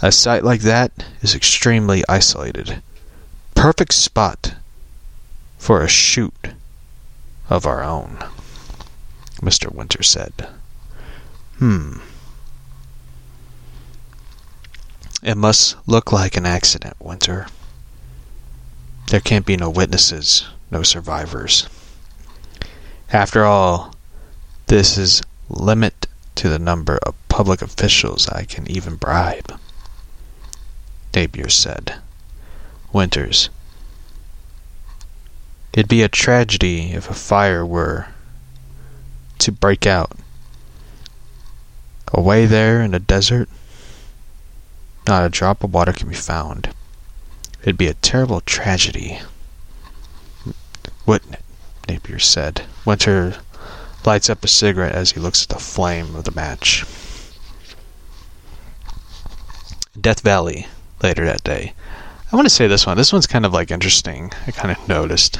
[0.00, 2.84] A site like that is extremely isolated.
[3.56, 4.54] Perfect spot
[5.58, 6.50] for a shoot
[7.48, 8.18] of our own,
[9.42, 9.74] Mr.
[9.74, 10.50] Winter said.
[11.58, 11.98] Hmm.
[15.20, 17.48] It must look like an accident, Winter.
[19.08, 21.68] There can't be no witnesses, no survivors.
[23.12, 23.94] After all,
[24.66, 26.06] this is limit
[26.36, 29.58] to the number of public officials I can even bribe.
[31.14, 31.96] Napier said.
[32.92, 33.50] Winters.
[35.72, 38.08] It'd be a tragedy if a fire were
[39.38, 40.12] to break out.
[42.12, 43.48] Away there in the desert,
[45.06, 46.74] not a drop of water can be found.
[47.62, 49.20] It'd be a terrible tragedy.
[51.06, 51.42] Wouldn't it?
[51.88, 52.62] Napier said.
[52.84, 53.36] Winter
[54.04, 56.84] lights up a cigarette as he looks at the flame of the match.
[60.00, 60.66] Death Valley,
[61.02, 61.74] later that day.
[62.32, 62.96] I want to say this one.
[62.96, 64.32] This one's kind of like interesting.
[64.46, 65.38] I kind of noticed.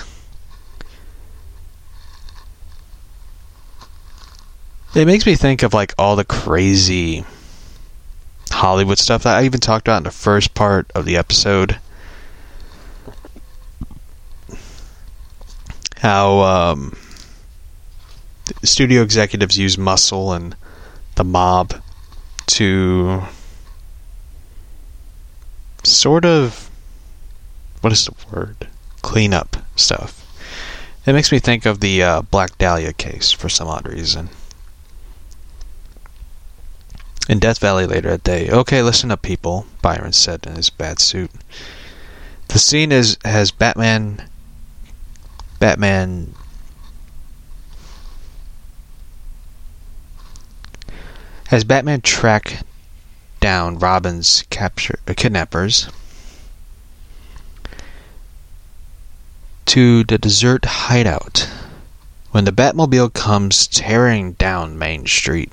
[4.94, 7.24] It makes me think of like all the crazy
[8.50, 11.78] Hollywood stuff that I even talked about in the first part of the episode.
[16.00, 16.96] How um,
[18.62, 20.56] studio executives use muscle and
[21.16, 21.74] the mob
[22.46, 23.22] to
[25.84, 26.70] sort of
[27.82, 28.68] what is the word?
[29.02, 30.26] Clean up stuff.
[31.04, 34.30] It makes me think of the uh, black dahlia case for some odd reason.
[37.28, 40.98] In death valley later that day okay listen up people byron said in his bad
[40.98, 41.30] suit.
[42.48, 44.29] The scene is has batman
[45.60, 46.34] batman
[51.50, 52.64] As Batman track
[53.40, 55.88] down Robin's capture uh, kidnappers
[59.66, 61.48] to the desert hideout,
[62.30, 65.50] when the Batmobile comes tearing down Main Street,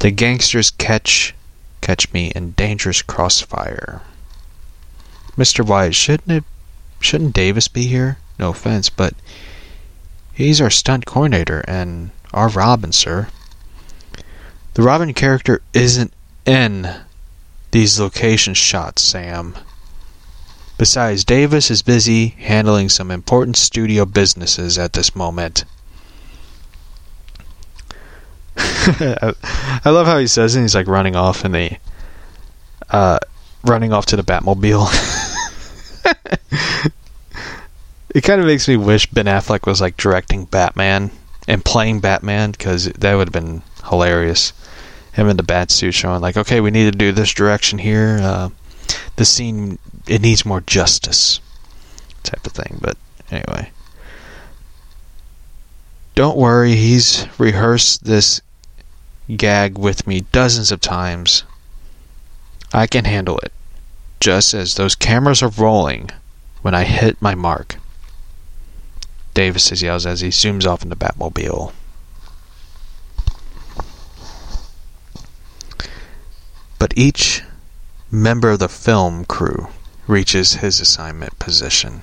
[0.00, 1.34] the gangsters catch
[1.80, 4.02] catch me in dangerous crossfire.
[5.38, 5.64] Mr.
[5.64, 6.44] Wyatt, shouldn't it
[7.00, 8.18] shouldn't Davis be here?
[8.38, 9.14] No offense, but
[10.32, 13.28] he's our stunt coordinator and our Robin, sir.
[14.74, 16.12] The Robin character isn't
[16.46, 16.88] in
[17.70, 19.56] these location shots, Sam.
[20.78, 25.64] Besides, Davis is busy handling some important studio businesses at this moment.
[28.56, 29.34] I
[29.86, 30.60] love how he says it.
[30.60, 31.80] He's like running off, and they,
[32.90, 33.18] uh,
[33.64, 34.86] running off to the Batmobile.
[38.14, 41.10] it kind of makes me wish Ben Affleck was like directing Batman
[41.46, 44.52] and playing Batman because that would have been hilarious.
[45.12, 48.18] Him in the bat suit showing like, okay, we need to do this direction here.
[48.20, 48.50] Uh,
[49.16, 51.40] the scene it needs more justice,
[52.22, 52.78] type of thing.
[52.80, 52.96] But
[53.30, 53.70] anyway,
[56.14, 56.76] don't worry.
[56.76, 58.40] He's rehearsed this
[59.36, 61.44] gag with me dozens of times.
[62.72, 63.52] I can handle it.
[64.20, 66.10] Just as those cameras are rolling
[66.62, 67.76] when I hit my mark.
[69.34, 71.72] Davis yells as he zooms off in the Batmobile.
[76.78, 77.42] But each
[78.10, 79.68] member of the film crew
[80.06, 82.02] reaches his assignment position.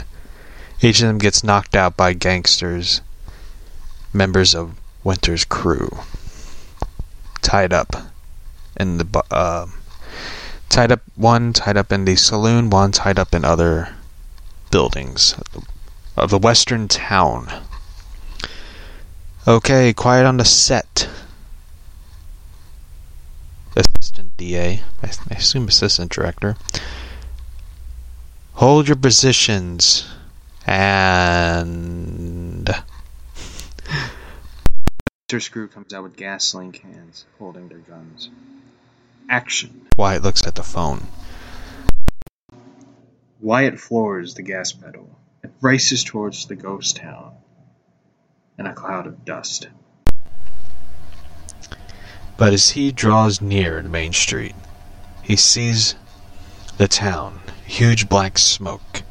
[0.82, 3.02] Each of them gets knocked out by gangsters,
[4.14, 6.00] members of Winter's crew,
[7.42, 7.96] tied up
[8.78, 9.68] in the uh,
[10.76, 13.96] tied up one tied up in the saloon, one tied up in other
[14.72, 15.34] buildings
[16.18, 17.48] of the western town.
[19.48, 21.08] Okay, quiet on the set.
[23.74, 26.58] Assistant DA, I assume assistant director.
[28.56, 30.06] Hold your positions.
[30.68, 32.70] And.
[35.30, 35.42] Mr.
[35.42, 38.30] Screw comes out with gasoline cans, holding their guns.
[39.30, 39.88] Action.
[39.98, 41.08] Wyatt looks at the phone.
[43.42, 45.10] Wyatt floors the gas pedal
[45.44, 47.34] and races towards the ghost town
[48.58, 49.68] in a cloud of dust.
[52.38, 54.56] But as he draws near the main street,
[55.24, 55.96] he sees
[56.78, 57.40] the town.
[57.66, 59.04] Huge black smoke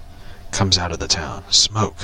[0.51, 1.45] comes out of the town.
[1.51, 1.97] Smoke.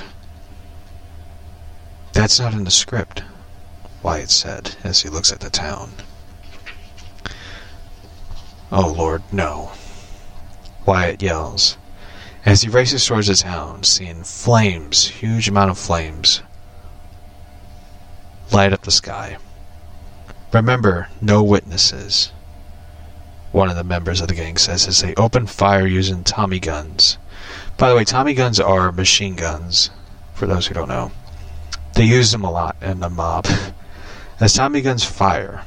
[2.13, 3.23] That's not in the script,
[4.03, 5.93] Wyatt said as he looks at the town.
[8.73, 9.73] Oh Lord, no.
[10.87, 11.77] Wyatt yells
[12.45, 16.43] as he races towards the town, seeing flames, huge amount of flames,
[18.51, 19.37] light up the sky.
[20.53, 22.33] Remember, no witnesses.
[23.53, 27.19] One of the members of the gang says as they open fire using Tommy guns.
[27.77, 29.91] By the way, Tommy guns are machine guns,
[30.35, 31.11] for those who don't know.
[31.95, 33.47] They use them a lot in the mob.
[34.41, 35.65] As Tommy guns fire,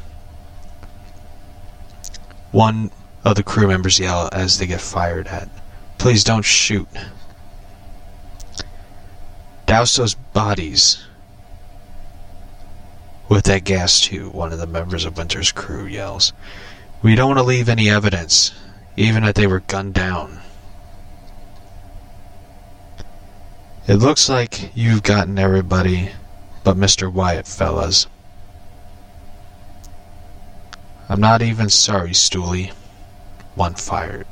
[2.53, 2.91] one
[3.25, 5.49] of the crew members yell as they get fired at.
[5.97, 6.87] Please don't shoot.
[9.65, 11.03] Douse those bodies
[13.27, 16.31] with that gas too, one of the members of Winter's crew yells.
[17.01, 18.53] We don't want to leave any evidence,
[18.95, 20.39] even if they were gunned down.
[23.87, 26.11] It looks like you've gotten everybody
[26.63, 27.11] but Mr.
[27.11, 28.07] Wyatt, fellas.
[31.09, 32.71] I'm not even sorry, Stoolie.
[33.55, 34.25] One fires.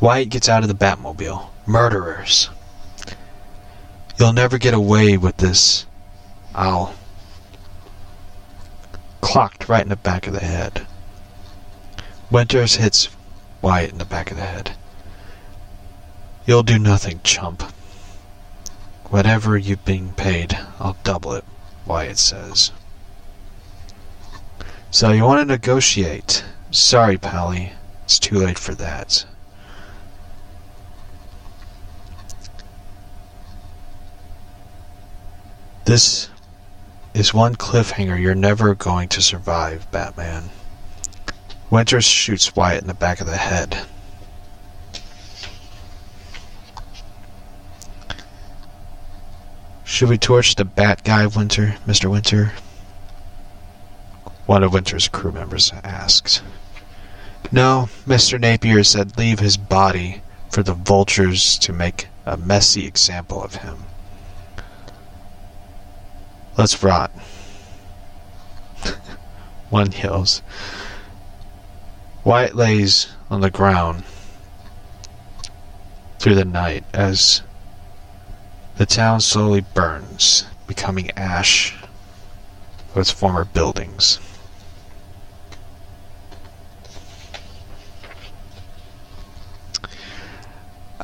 [0.00, 1.48] Wyatt gets out of the Batmobile.
[1.66, 2.48] Murderers.
[4.18, 5.86] You'll never get away with this.
[6.54, 6.94] I'll.
[9.20, 10.86] Clocked right in the back of the head.
[12.30, 13.08] Winters hits
[13.60, 14.72] Wyatt in the back of the head.
[16.46, 17.62] You'll do nothing, chump.
[19.10, 21.44] Whatever you've been paid, I'll double it,
[21.86, 22.72] Wyatt says.
[24.92, 26.44] So you want to negotiate?
[26.72, 27.72] Sorry, Pally.
[28.04, 29.24] It's too late for that.
[35.84, 36.28] This
[37.14, 40.50] is one cliffhanger you're never going to survive, Batman.
[41.70, 43.86] Winters shoots Wyatt in the back of the head.
[49.84, 52.10] Should we torch the Bat Guy, Winter, Mr.
[52.10, 52.52] Winter?
[54.46, 56.42] One of Winter's crew members asked.
[57.52, 58.40] No, Mr.
[58.40, 63.78] Napier said leave his body for the vultures to make a messy example of him.
[66.56, 67.10] Let's rot.
[69.70, 70.42] one yells.
[72.22, 74.04] Wyatt lays on the ground
[76.18, 77.42] through the night as
[78.76, 81.74] the town slowly burns, becoming ash
[82.90, 84.18] of its former buildings.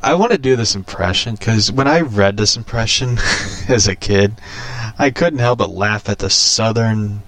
[0.07, 3.19] I want to do this impression because when I read this impression
[3.69, 4.41] as a kid,
[4.97, 7.25] I couldn't help but laugh at the southern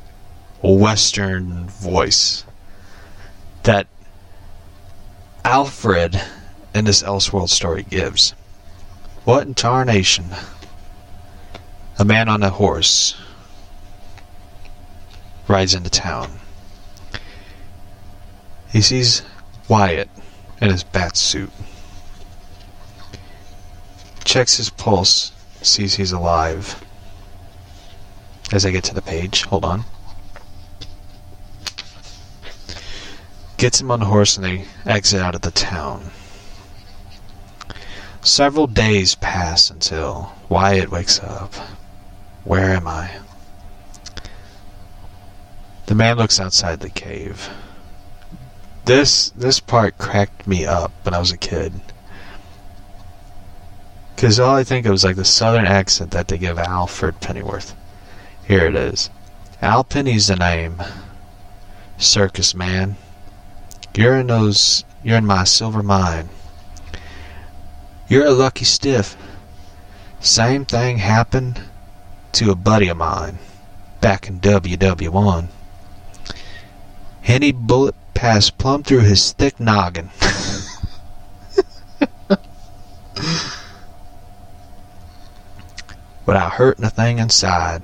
[0.62, 2.45] western voice
[3.64, 3.89] that
[5.45, 6.22] Alfred
[6.72, 8.31] in this Elseworld story gives.
[9.24, 10.26] What in tarnation?
[11.99, 13.16] A man on a horse
[15.49, 16.31] rides into town.
[18.70, 19.22] He sees
[19.66, 20.11] Wyatt
[20.61, 21.51] in his bat suit.
[24.29, 26.85] Checks his pulse, sees he's alive.
[28.53, 29.85] As I get to the page, hold on.
[33.57, 36.11] Gets him on the horse and they exit out of the town.
[38.20, 41.55] Several days pass until Wyatt wakes up.
[42.45, 43.11] Where am I?
[45.87, 47.49] The man looks outside the cave.
[48.85, 51.72] This this part cracked me up when I was a kid.
[54.18, 57.76] Cause all I think of was like the southern accent that they give Alfred Pennyworth.
[58.48, 59.10] Here it is.
[59.62, 60.82] Al Penny's the name.
[61.98, 62.96] Circus man.
[63.94, 66.30] You're in those you're in my silver mine.
[68.08, 69.16] You're a lucky stiff.
[70.18, 71.60] Same thing happened
[72.32, 73.38] to a buddy of mine
[74.00, 75.46] back in WW1.
[77.22, 80.10] Henny bullet passed plumb through his thick noggin.
[86.29, 87.81] Without hurting a thing inside.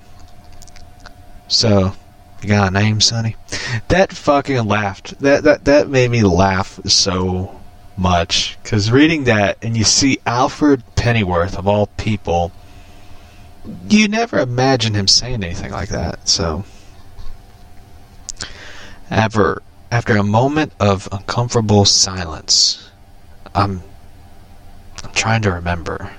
[1.48, 1.94] So,
[2.42, 3.36] you got a name, Sonny?
[3.88, 5.18] That fucking laughed.
[5.20, 7.58] That that that made me laugh so
[7.96, 12.52] much because reading that and you see Alfred Pennyworth of all people,
[13.88, 16.28] you never imagine him saying anything like that.
[16.28, 16.66] So,
[19.08, 22.90] after after a moment of uncomfortable silence,
[23.54, 23.82] I'm
[25.02, 26.12] I'm trying to remember.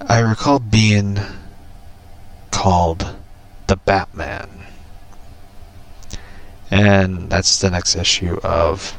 [0.00, 1.18] I recall being
[2.50, 3.14] called
[3.66, 4.48] the Batman.
[6.70, 8.96] And that's the next issue of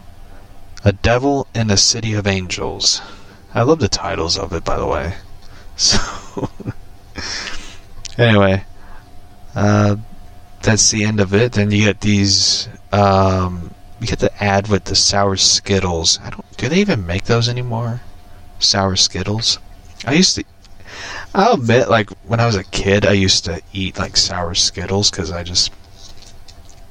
[0.83, 3.01] A Devil in a City of Angels.
[3.53, 5.15] I love the titles of it, by the way.
[5.79, 6.49] So,
[8.17, 8.65] anyway,
[9.55, 9.95] uh,
[10.61, 11.53] that's the end of it.
[11.53, 12.67] Then you get these.
[12.91, 16.19] Um, you get the ad with the sour Skittles.
[16.21, 16.57] I don't.
[16.57, 18.01] Do they even make those anymore?
[18.59, 19.59] Sour Skittles.
[20.05, 20.43] I used to.
[21.33, 25.11] I'll admit, like when I was a kid, I used to eat like sour Skittles
[25.11, 25.71] because I just,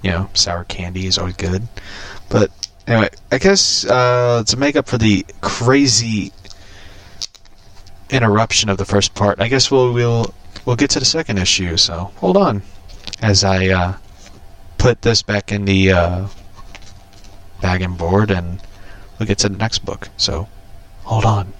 [0.03, 1.67] you know, sour candy is always good.
[2.29, 2.51] But
[2.87, 6.33] anyway, I guess uh, to make up for the crazy
[8.11, 10.35] interruption of the first part, I guess we'll we'll
[10.65, 11.77] we'll get to the second issue.
[11.77, 12.63] So hold on,
[13.21, 13.97] as I uh,
[14.79, 16.29] put this back in the uh,
[17.61, 18.61] bag and board, and
[19.19, 20.09] we'll get to the next book.
[20.17, 20.49] So
[21.05, 21.53] hold on,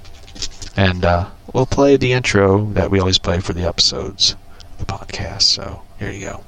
[0.79, 4.85] and uh, we'll play the intro that we always play for the episodes of the
[4.87, 5.43] podcast.
[5.43, 6.45] So here you go.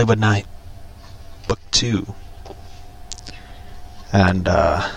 [0.00, 0.46] Hollywood Knight,
[1.46, 2.14] Book 2.
[4.14, 4.88] And, uh,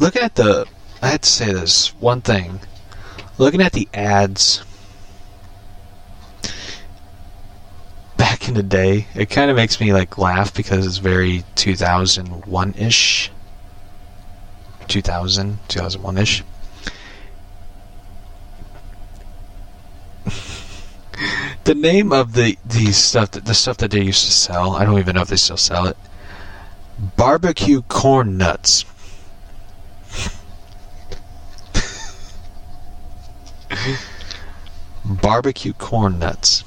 [0.00, 0.66] looking at the.
[1.00, 2.58] I had to say this one thing.
[3.38, 4.64] Looking at the ads
[8.16, 12.74] back in the day, it kind of makes me, like, laugh because it's very 2001
[12.74, 13.30] ish.
[14.88, 16.42] 2000, 2001 ish.
[21.64, 24.84] The name of the the stuff that the stuff that they used to sell, I
[24.84, 25.96] don't even know if they still sell it.
[27.16, 28.84] Barbecue corn nuts.
[35.04, 36.64] Barbecue corn nuts.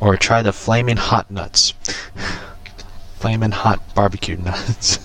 [0.00, 1.74] Or try the flaming hot nuts.
[3.16, 4.98] flaming hot barbecue nuts.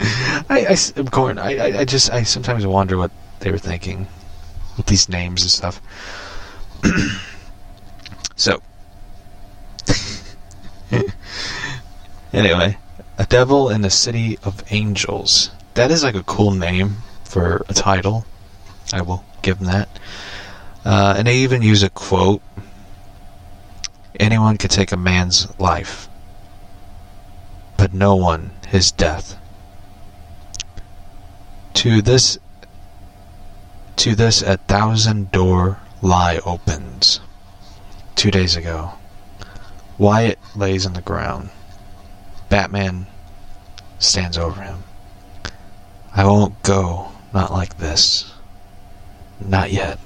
[0.48, 1.38] I, I, corn.
[1.38, 3.10] I, I, just, I sometimes wonder what
[3.46, 4.08] they were thinking
[4.76, 5.80] with these names and stuff.
[8.34, 8.60] so,
[12.32, 12.76] anyway,
[13.16, 15.52] a devil in the city of angels.
[15.74, 18.26] That is like a cool name for a title.
[18.92, 19.88] I will give them that.
[20.84, 22.42] Uh, and they even use a quote.
[24.18, 26.08] Anyone could take a man's life
[27.76, 29.38] but no one his death.
[31.74, 32.38] To this
[33.96, 37.20] To this, a thousand door lie opens.
[38.14, 38.92] Two days ago,
[39.98, 41.50] Wyatt lays on the ground.
[42.48, 43.06] Batman
[43.98, 44.84] stands over him.
[46.14, 48.32] I won't go, not like this.
[49.40, 49.98] Not yet.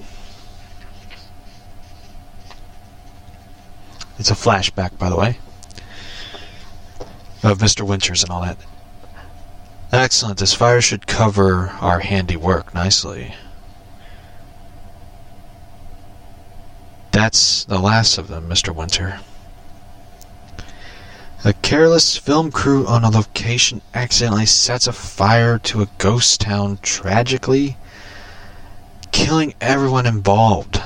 [4.18, 5.38] It's a flashback, by the way,
[7.42, 7.82] of Mr.
[7.82, 8.58] Winters and all that.
[9.92, 10.38] Excellent.
[10.38, 13.34] This fire should cover our handiwork nicely.
[17.20, 18.74] That's the last of them, Mr.
[18.74, 19.20] Winter.
[21.44, 26.78] A careless film crew on a location accidentally sets a fire to a ghost town
[26.80, 27.76] tragically,
[29.12, 30.80] killing everyone involved.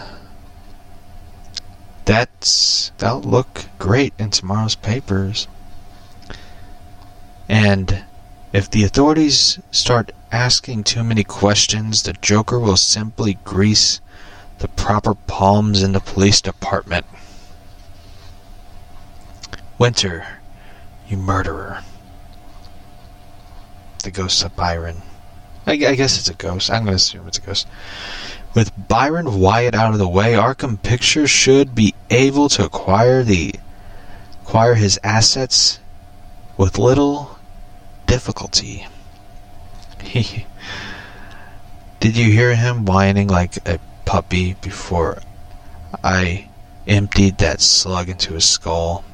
[2.04, 5.46] That's that'll look great in tomorrow's papers.
[7.48, 8.06] And
[8.52, 14.00] if the authorities start asking too many questions, the Joker will simply grease
[14.64, 17.04] the proper palms in the police department.
[19.76, 20.26] Winter,
[21.06, 21.82] you murderer.
[24.02, 25.02] The ghost of Byron.
[25.66, 26.70] I, I guess it's a ghost.
[26.70, 27.68] I'm going to assume it's a ghost.
[28.54, 33.54] With Byron Wyatt out of the way, Arkham Pictures should be able to acquire the
[34.44, 35.78] acquire his assets
[36.56, 37.38] with little
[38.06, 38.86] difficulty.
[42.00, 45.18] Did you hear him whining like a puppy before
[46.02, 46.48] I
[46.86, 49.04] emptied that slug into his skull?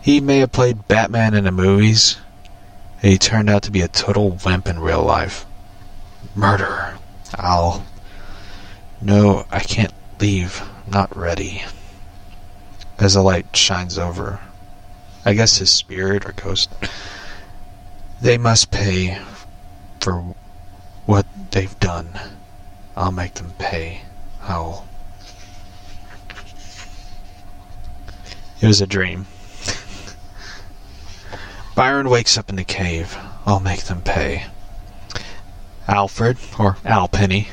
[0.00, 2.18] He may have played Batman in the movies,
[3.02, 5.46] and he turned out to be a total wimp in real life.
[6.34, 6.98] Murderer.
[7.36, 7.84] I'll.
[9.00, 10.62] No, I can't leave.
[10.86, 11.62] I'm not ready.
[12.98, 14.40] As the light shines over.
[15.24, 16.70] I guess his spirit or ghost.
[18.20, 19.18] They must pay
[20.00, 20.34] for
[21.06, 22.08] what they've done.
[22.96, 24.02] I'll make them pay.
[24.42, 24.86] I'll.
[28.60, 29.26] It was a dream.
[31.74, 33.16] Byron wakes up in the cave.
[33.46, 34.46] I'll make them pay.
[35.88, 37.48] Alfred, or Al Penny.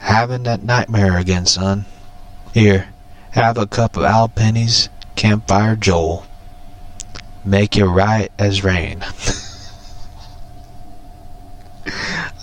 [0.00, 1.86] Having that nightmare again, son.
[2.54, 2.88] Here,
[3.32, 6.24] have a cup of Al Penny's Campfire Joel.
[7.44, 9.04] Make you right as rain.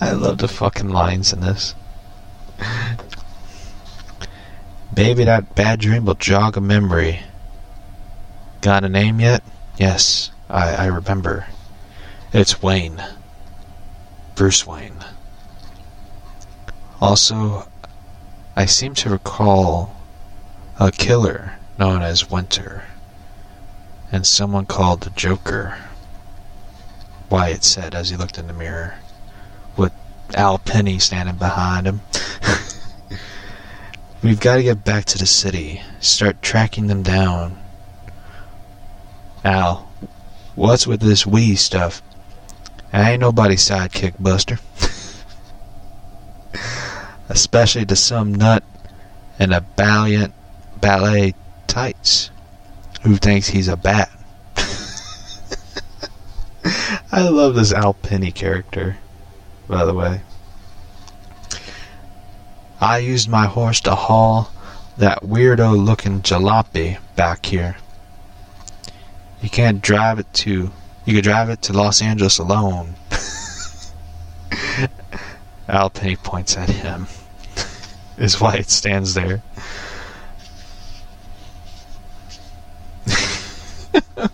[0.00, 1.74] I love the fucking lines in this.
[4.96, 7.20] Maybe that bad dream will jog a memory.
[8.60, 9.42] Got a name yet?
[9.76, 11.46] Yes, I, I remember.
[12.32, 13.02] It's Wayne.
[14.34, 15.04] Bruce Wayne.
[17.00, 17.68] Also,
[18.54, 19.94] I seem to recall
[20.78, 22.84] a killer known as Winter,
[24.10, 25.78] and someone called the Joker.
[27.28, 28.94] Wyatt said as he looked in the mirror,
[30.34, 32.00] Al Penny standing behind him.
[34.22, 37.58] We've got to get back to the city, start tracking them down,
[39.46, 39.88] Al,
[40.56, 42.02] what's with this wee stuff?
[42.92, 44.58] I ain't nobody's sidekick, Buster.
[47.28, 48.64] Especially to some nut
[49.38, 50.34] in a valiant
[50.80, 51.34] ballet
[51.68, 52.30] tights
[53.02, 54.10] who thinks he's a bat.
[57.12, 58.98] I love this Al Penny character,
[59.68, 60.20] by the way.
[62.80, 64.50] I used my horse to haul
[64.98, 67.76] that weirdo looking jalopy back here.
[69.42, 70.70] You can't drive it to.
[71.04, 72.94] You could drive it to Los Angeles alone.
[75.68, 77.06] Al Penny points at him.
[78.18, 79.42] is why it stands there.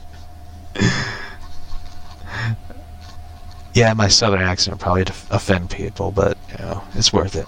[3.74, 7.46] yeah, my southern accent probably offend people, but you know, it's worth it.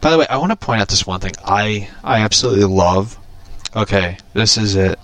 [0.00, 3.18] By the way, I want to point out this one thing I I absolutely love.
[3.74, 4.98] Okay, this is it.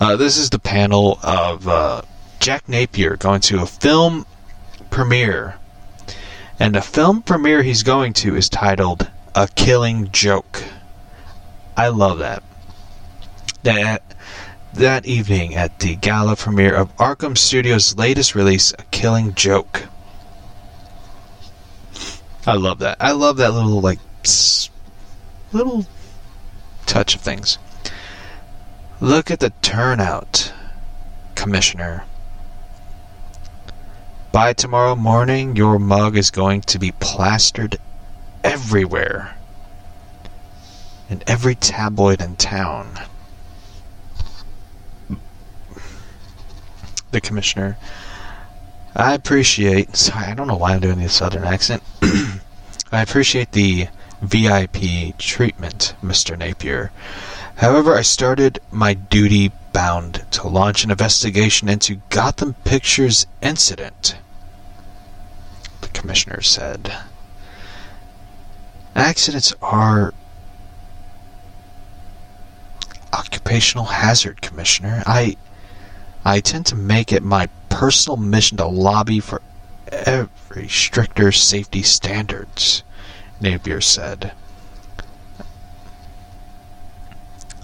[0.00, 2.02] Uh, this is the panel of uh,
[2.40, 4.26] Jack Napier going to a film
[4.88, 5.56] premiere.
[6.58, 10.64] And the film premiere he's going to is titled A Killing Joke.
[11.76, 12.42] I love that.
[13.62, 14.02] That
[14.72, 19.84] that evening at the gala premiere of Arkham Studios' latest release, A Killing Joke.
[22.46, 22.96] I love that.
[23.00, 23.98] I love that little like
[25.52, 25.86] little
[26.86, 27.58] touch of things.
[29.00, 30.52] Look at the turnout,
[31.34, 32.04] Commissioner.
[34.32, 37.78] By tomorrow morning, your mug is going to be plastered
[38.44, 39.36] everywhere.
[41.08, 43.00] In every tabloid in town.
[47.10, 47.76] The Commissioner.
[48.94, 49.96] I appreciate.
[49.96, 51.82] Sorry, I don't know why I'm doing this southern accent.
[52.92, 53.88] I appreciate the
[54.20, 56.36] VIP treatment, Mr.
[56.36, 56.90] Napier.
[57.56, 64.16] However, I started my duty bound to launch an investigation into Gotham Pictures incident,
[65.80, 66.92] the commissioner said.
[68.96, 70.12] Accidents are
[73.12, 75.02] occupational hazard, Commissioner.
[75.06, 75.36] I
[76.24, 77.48] I tend to make it my
[77.80, 79.40] personal mission to lobby for
[79.90, 82.82] every stricter safety standards,
[83.40, 84.32] Napier said.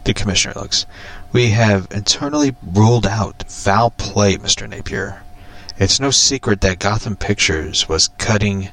[0.05, 0.87] The commissioner looks.
[1.35, 4.67] We have internally ruled out foul play, Mr.
[4.67, 5.21] Napier.
[5.77, 8.71] It's no secret that Gotham Pictures was cutting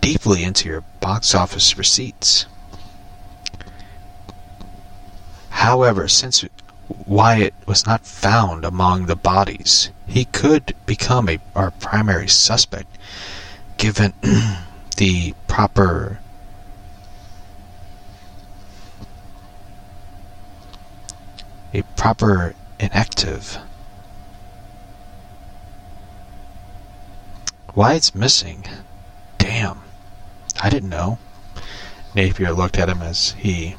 [0.00, 2.46] deeply into your box office receipts.
[5.50, 6.44] However, since
[7.06, 12.98] Wyatt was not found among the bodies, he could become a, our primary suspect
[13.78, 14.12] given
[14.96, 16.18] the proper
[21.72, 23.58] a proper inactive.
[27.74, 28.64] Wyatt's missing.
[29.38, 29.80] Damn.
[30.62, 31.18] I didn't know.
[32.14, 33.74] Napier looked at him as he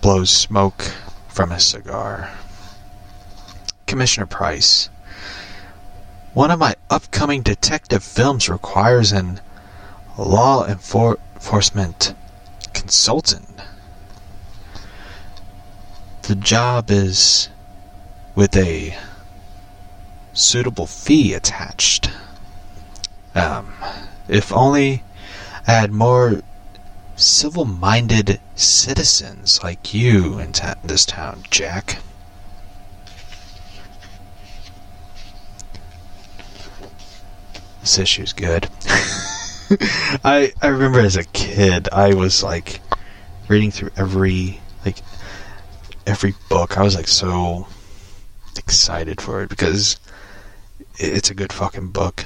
[0.00, 0.92] blows smoke
[1.36, 2.30] from his cigar.
[3.86, 4.88] Commissioner Price,
[6.32, 9.40] one of my upcoming detective films requires an
[10.16, 12.14] law enfor- enforcement
[12.72, 13.60] consultant.
[16.22, 17.50] The job is
[18.34, 18.96] with a
[20.32, 22.10] suitable fee attached.
[23.34, 23.74] Um,
[24.26, 25.02] if only
[25.68, 26.40] I had more
[27.16, 31.98] civil minded citizens like you in ta- this town, Jack.
[37.80, 38.68] This issue's good.
[40.24, 42.80] I I remember as a kid, I was like
[43.48, 44.98] reading through every like
[46.06, 46.76] every book.
[46.76, 47.66] I was like so
[48.56, 49.98] excited for it because
[50.98, 52.24] it's a good fucking book.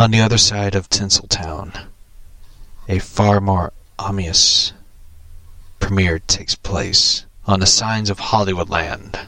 [0.00, 1.78] On the other side of Tinseltown,
[2.88, 4.72] a far more ominous
[5.78, 9.26] premiere takes place on the signs of Hollywoodland.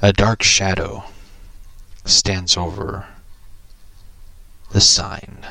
[0.00, 1.02] A dark shadow
[2.04, 3.08] stands over
[4.70, 5.44] the sign.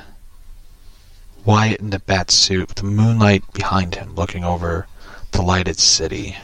[1.44, 4.88] Wyatt in the bat suit, with the moonlight behind him, looking over
[5.32, 6.38] the lighted city.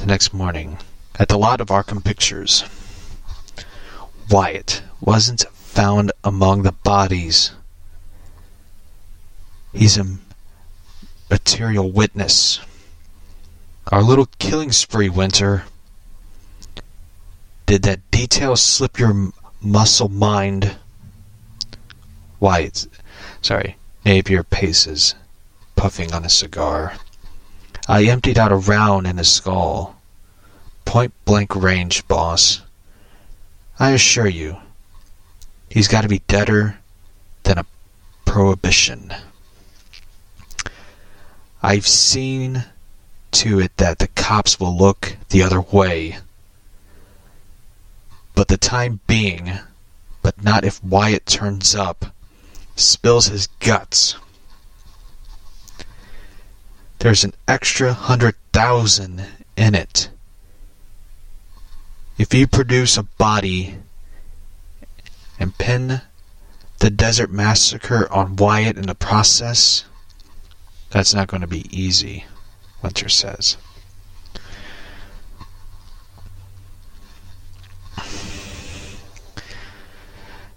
[0.00, 0.78] The next morning,
[1.18, 2.64] at the lot of Arkham Pictures,
[4.30, 7.50] Wyatt wasn't found among the bodies.
[9.74, 10.06] He's a
[11.28, 12.60] material witness.
[13.92, 15.64] Our little killing spree, Winter.
[17.66, 20.76] Did that detail slip your muscle mind?
[22.40, 22.86] Wyatt,
[23.42, 23.76] sorry,
[24.06, 25.14] Napier paces,
[25.76, 26.94] puffing on a cigar.
[27.88, 29.96] I emptied out a round in his skull.
[30.84, 32.62] Point blank range, boss.
[33.78, 34.58] I assure you,
[35.68, 36.78] he's got to be deader
[37.44, 37.66] than a
[38.24, 39.14] prohibition.
[41.62, 42.64] I've seen
[43.32, 46.18] to it that the cops will look the other way.
[48.34, 49.52] But the time being,
[50.22, 52.06] but not if Wyatt turns up,
[52.76, 54.16] spills his guts.
[57.00, 59.24] There's an extra hundred thousand
[59.56, 60.10] in it.
[62.18, 63.76] If you produce a body
[65.38, 66.02] and pin
[66.80, 69.86] the Desert Massacre on Wyatt in the process,
[70.90, 72.26] that's not going to be easy,
[72.82, 73.56] Winter says.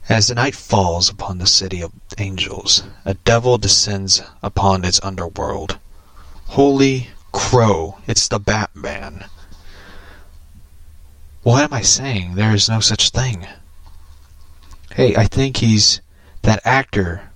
[0.09, 5.79] As the night falls upon the city of angels, a devil descends upon its underworld.
[6.53, 9.25] Holy crow, it's the Batman.
[11.41, 12.35] What am I saying?
[12.35, 13.47] There is no such thing.
[14.93, 15.99] Hey, I think he's
[16.43, 17.31] that actor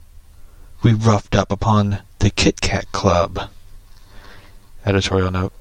[0.83, 3.49] we roughed up upon the Kit Kat Club.
[4.85, 5.53] Editorial note.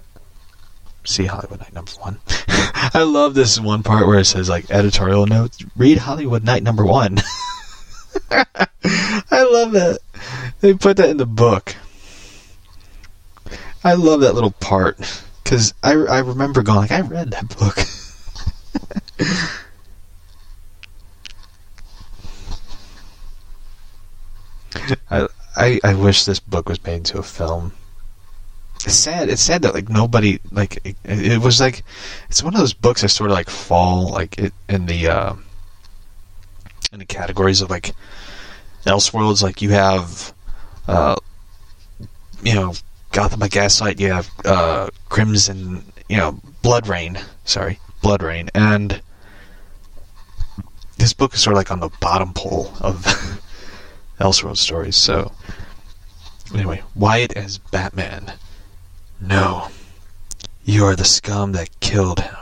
[1.05, 2.19] See Hollywood Knight number one.
[2.59, 5.65] I love this one part where it says like editorial notes.
[5.79, 7.17] Read Hollywood Knight number one.
[8.31, 10.01] I love that.
[10.61, 11.75] They put that in the book.
[13.87, 14.99] I love that little part
[15.45, 17.79] because I, I remember going like I read that book.
[25.09, 27.75] I I I, wish this book was made into a film.
[28.85, 29.29] It's sad.
[29.29, 31.85] It's sad that like nobody like it, it was like
[32.29, 35.35] it's one of those books that sort of like fall like it, in the uh,
[36.93, 37.95] in the categories of like
[38.85, 39.45] Elseworlds.
[39.45, 40.35] Like you have
[40.89, 41.15] uh,
[42.43, 42.75] you know
[43.17, 43.99] Gotham by Gaslight.
[43.99, 45.91] You have uh, Crimson.
[46.07, 47.19] You know Blood Rain.
[47.47, 49.01] Sorry, Blood Rain, and
[50.99, 53.03] this book is sort of like on the bottom pole of
[54.21, 54.97] Elseworld stories.
[54.97, 55.33] So,
[56.53, 58.35] anyway, Wyatt as Batman.
[59.19, 59.69] No,
[60.67, 62.37] you are the scum that killed him.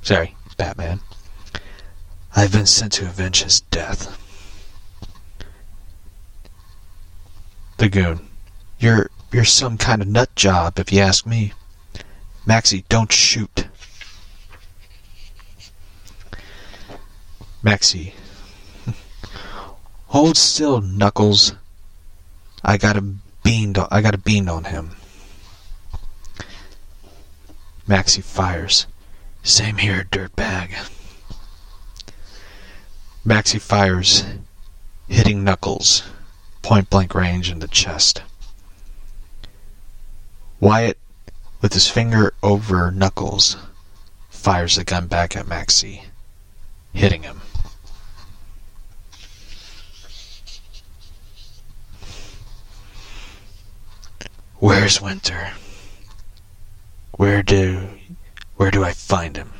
[0.00, 1.00] Sorry, Batman.
[2.34, 4.18] I've been sent to avenge his death.
[7.76, 8.25] The goon.
[8.78, 11.52] You're you're some kind of nut job, if you ask me.
[12.44, 13.66] Maxie, don't shoot.
[17.62, 18.14] Maxie.
[20.06, 21.54] Hold still, Knuckles.
[22.62, 23.02] I got a
[23.42, 24.96] beamed I got a bean on him.
[27.86, 28.86] Maxie fires.
[29.42, 30.70] Same here, dirtbag.
[33.24, 34.24] Maxie fires,
[35.08, 36.02] hitting Knuckles,
[36.62, 38.22] point blank range in the chest.
[40.58, 40.98] Wyatt,
[41.60, 43.56] with his finger over Knuckles,
[44.30, 46.04] fires the gun back at Maxie,
[46.94, 47.42] hitting him.
[54.58, 55.52] Where's Winter?
[57.12, 57.88] Where do
[58.56, 59.52] where do I find him?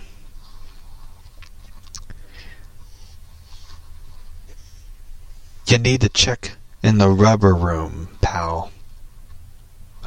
[5.67, 8.71] You need to check in the rubber room, pal.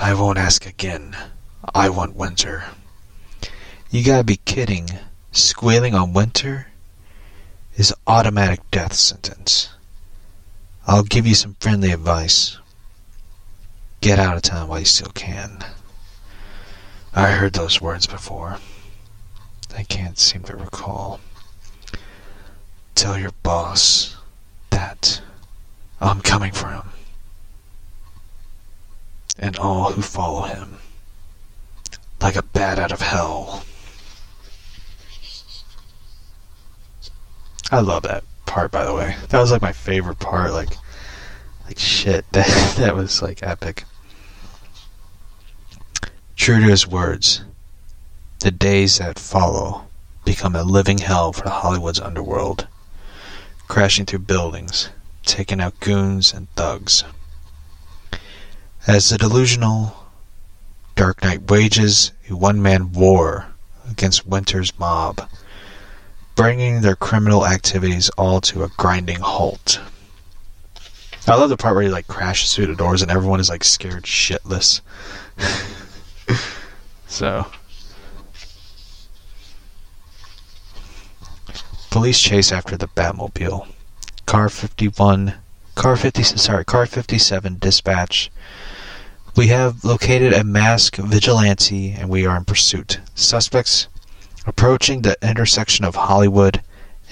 [0.01, 1.13] I won't ask again.
[1.75, 2.63] I want Winter.
[3.89, 4.89] You gotta be kidding.
[5.33, 6.67] Squealing on Winter
[7.75, 9.67] is automatic death sentence.
[10.87, 12.57] I'll give you some friendly advice.
[13.99, 15.65] Get out of town while you still can.
[17.13, 18.57] I heard those words before.
[19.77, 21.19] I can't seem to recall.
[22.95, 24.15] Tell your boss
[24.69, 25.21] that
[25.99, 26.89] I'm coming for him.
[29.39, 30.77] And all who follow him.
[32.21, 33.63] Like a bat out of hell.
[37.71, 39.15] I love that part by the way.
[39.29, 40.69] That was like my favorite part, like
[41.65, 42.25] like shit.
[42.31, 43.85] That that was like epic.
[46.35, 47.43] True to his words,
[48.39, 49.85] the days that follow
[50.25, 52.67] become a living hell for Hollywood's underworld,
[53.67, 54.89] crashing through buildings,
[55.25, 57.03] taking out goons and thugs.
[58.89, 59.95] As the delusional
[60.95, 63.45] Dark Knight wages a one-man war
[63.87, 65.29] against Winter's mob,
[66.33, 69.79] bringing their criminal activities all to a grinding halt.
[71.27, 73.63] I love the part where he like crashes through the doors and everyone is like
[73.63, 74.81] scared shitless.
[77.07, 77.45] so
[81.91, 83.67] police chase after the Batmobile.
[84.25, 85.35] Car 51
[85.75, 88.31] Car 50 sorry, Car 57 dispatch.
[89.39, 92.99] We have located a masked vigilante and we are in pursuit.
[93.15, 93.87] Suspects
[94.45, 96.61] approaching the intersection of Hollywood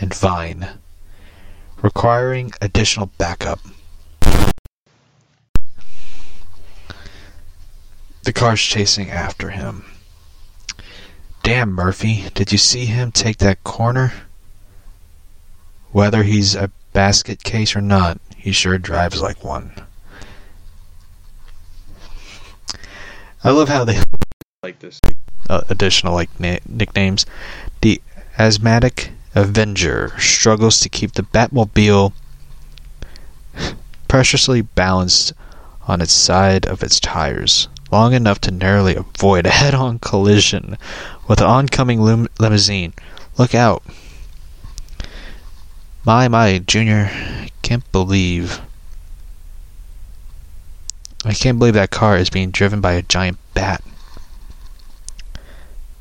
[0.01, 0.67] and Vine,
[1.82, 3.61] requiring additional backup.
[8.23, 9.86] The car's chasing after him.
[11.43, 14.11] Damn, Murphy, did you see him take that corner?
[15.93, 19.86] Whether he's a basket case or not, he sure drives like one.
[23.47, 23.97] I love how they
[24.61, 24.99] like this
[25.49, 27.25] uh, additional like na- nicknames.
[27.79, 28.01] The
[28.37, 32.11] asthmatic Avenger struggles to keep the Batmobile
[34.09, 35.31] preciously balanced
[35.87, 40.77] on its side of its tires long enough to narrowly avoid a head-on collision
[41.29, 42.93] with an oncoming lim- limousine.
[43.37, 43.81] Look out.
[46.03, 47.09] My, my, Junior,
[47.61, 48.59] can't believe.
[51.28, 53.84] I can't believe that car is being driven by a giant bat.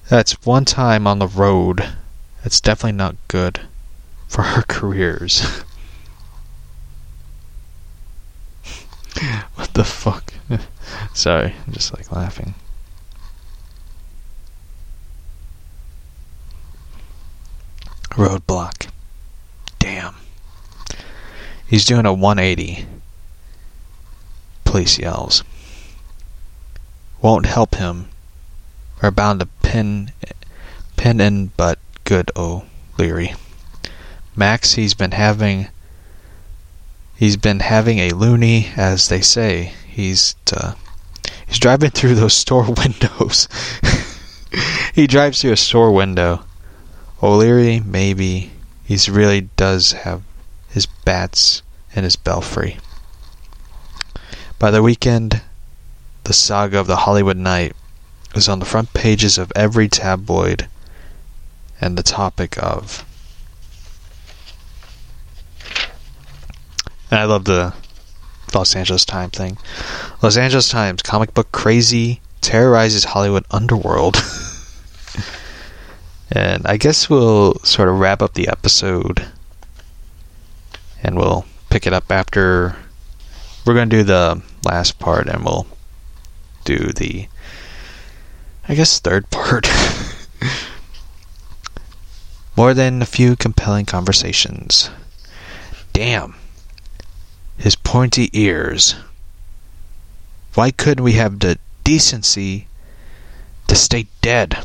[0.09, 1.85] That's one time on the road.
[2.45, 3.63] That's definitely not good
[4.29, 5.41] for our careers.
[9.57, 10.33] what the fuck?
[11.13, 12.55] Sorry, I'm just like laughing.
[18.11, 18.91] Roadblock.
[19.81, 20.15] Damn.
[21.67, 22.87] He's doing a 180.
[24.67, 25.43] Police yells.
[27.23, 28.11] Won't help him.
[29.03, 30.13] We're bound to pin,
[30.99, 33.35] pin in, but good, O'Leary.
[34.37, 35.69] Max, he's been having
[37.17, 39.73] He's been having a loony, as they say.
[39.89, 40.75] He's uh,
[41.47, 43.49] he's driving through those store windows.
[44.95, 46.45] he drives through a store window.
[47.23, 48.51] O'Leary, maybe.
[48.85, 50.23] He really does have
[50.69, 51.63] his bats
[51.95, 52.77] and his belfry.
[54.59, 55.43] By the weekend,
[56.25, 57.77] the saga of the Hollywood Knight
[58.35, 60.67] was on the front pages of every tabloid
[61.79, 63.05] and the topic of.
[67.11, 67.75] And I love the
[68.55, 69.59] Los Angeles Times thing.
[70.23, 74.17] Los Angeles Times comic book crazy terrorizes Hollywood underworld.
[76.33, 79.27] and I guess we'll sort of wrap up the episode
[81.03, 82.77] and we'll pick it up after
[83.67, 85.67] we're going to do the last part and we'll
[86.65, 87.27] do the
[88.69, 89.69] I guess third part.
[92.57, 94.91] More than a few compelling conversations.
[95.93, 96.37] Damn.
[97.59, 98.95] His pointy ears.
[100.55, 102.69] Why couldn't we have the decency
[103.67, 104.65] to stay dead?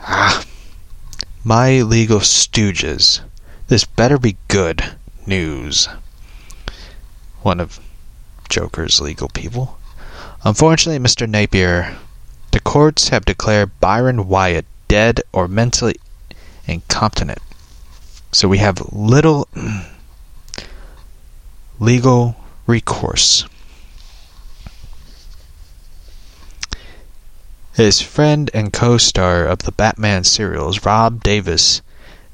[0.00, 0.44] Ah.
[1.44, 3.20] My legal stooges.
[3.68, 4.96] This better be good
[5.26, 5.88] news.
[7.42, 7.80] One of
[8.48, 9.78] Joker's legal people.
[10.44, 11.28] Unfortunately, Mr.
[11.28, 11.96] Napier,
[12.52, 15.96] the courts have declared Byron Wyatt dead or mentally
[16.66, 17.38] incompetent.
[18.32, 19.48] So we have little
[21.80, 23.44] legal recourse.
[27.74, 31.82] His friend and co star of the Batman serials, Rob Davis,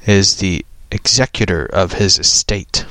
[0.07, 2.84] is the executor of his estate.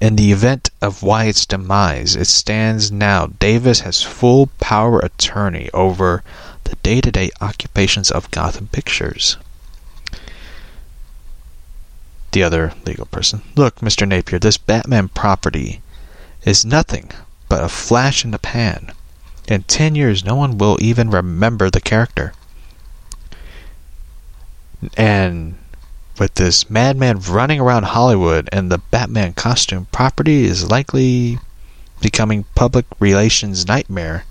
[0.00, 6.22] In the event of Wyatt's demise, it stands now Davis has full power attorney over
[6.64, 9.36] the day to day occupations of Gotham Pictures.
[12.32, 13.42] The other legal person.
[13.54, 14.06] Look, Mr.
[14.06, 15.80] Napier, this Batman property
[16.44, 17.10] is nothing
[17.48, 18.92] but a flash in the pan.
[19.48, 22.34] In ten years, no one will even remember the character.
[24.96, 25.56] And
[26.18, 31.38] with this madman running around Hollywood in the Batman costume, property is likely
[32.00, 34.24] becoming public relations nightmare.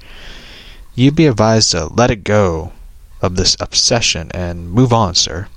[0.95, 2.73] You'd be advised to let it go
[3.21, 5.47] of this obsession and move on, sir.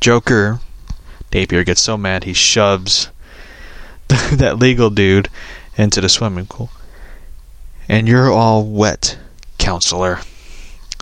[0.00, 0.60] Joker,
[1.32, 3.08] Napier gets so mad he shoves
[4.08, 5.28] that legal dude
[5.76, 6.70] into the swimming pool.
[7.88, 9.18] And you're all wet,
[9.58, 10.20] counselor.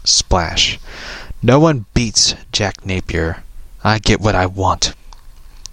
[0.05, 0.79] Splash.
[1.43, 3.43] No one beats Jack Napier
[3.85, 4.95] I get what I want.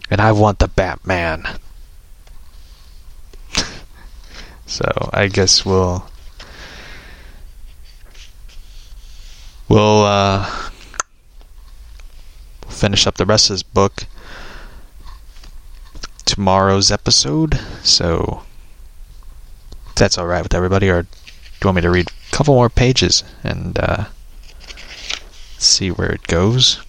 [0.09, 1.43] And I want the Batman.
[4.65, 6.09] so I guess we'll
[9.67, 10.69] we'll uh,
[12.67, 14.07] finish up the rest of this book
[16.25, 17.59] tomorrow's episode.
[17.83, 18.43] So
[19.95, 21.09] that's all right with everybody, or do
[21.61, 24.05] you want me to read a couple more pages and uh,
[25.57, 26.79] see where it goes?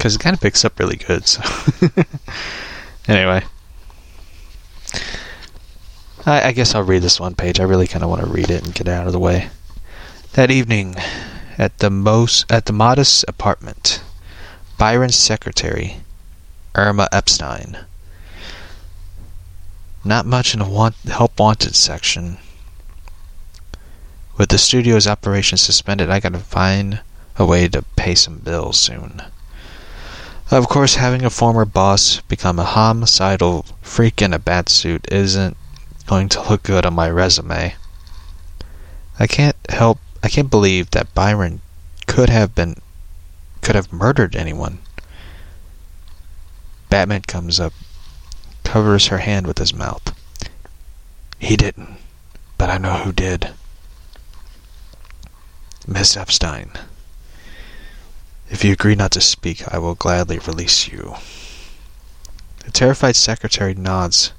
[0.00, 1.26] Because it kind of picks up really good.
[1.26, 1.42] So
[3.06, 3.44] anyway,
[6.24, 7.60] I, I, guess I'll read this one page.
[7.60, 9.50] I really kind of want to read it and get it out of the way.
[10.32, 10.96] That evening,
[11.58, 14.02] at the most at the modest apartment,
[14.78, 15.98] Byron's secretary,
[16.74, 17.80] Irma Epstein.
[20.02, 22.38] Not much in the want, help wanted section.
[24.38, 27.00] With the studio's operations suspended, I gotta find
[27.36, 29.20] a way to pay some bills soon.
[30.50, 35.56] Of course, having a former boss become a homicidal freak in a bat suit isn't
[36.08, 37.76] going to look good on my resume.
[39.20, 41.60] I can't help I can't believe that Byron
[42.08, 42.74] could have been
[43.62, 44.80] could have murdered anyone.
[46.88, 47.72] Batman comes up,
[48.64, 50.12] covers her hand with his mouth.
[51.38, 51.96] He didn't,
[52.58, 53.50] but I know who did.
[55.86, 56.72] Miss Epstein.
[58.50, 61.14] If you agree not to speak, I will gladly release you.
[62.64, 64.32] The terrified secretary nods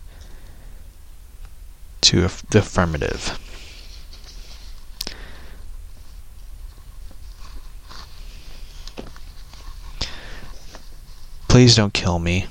[2.01, 3.39] to the affirmative.
[11.47, 12.47] Please don't kill me.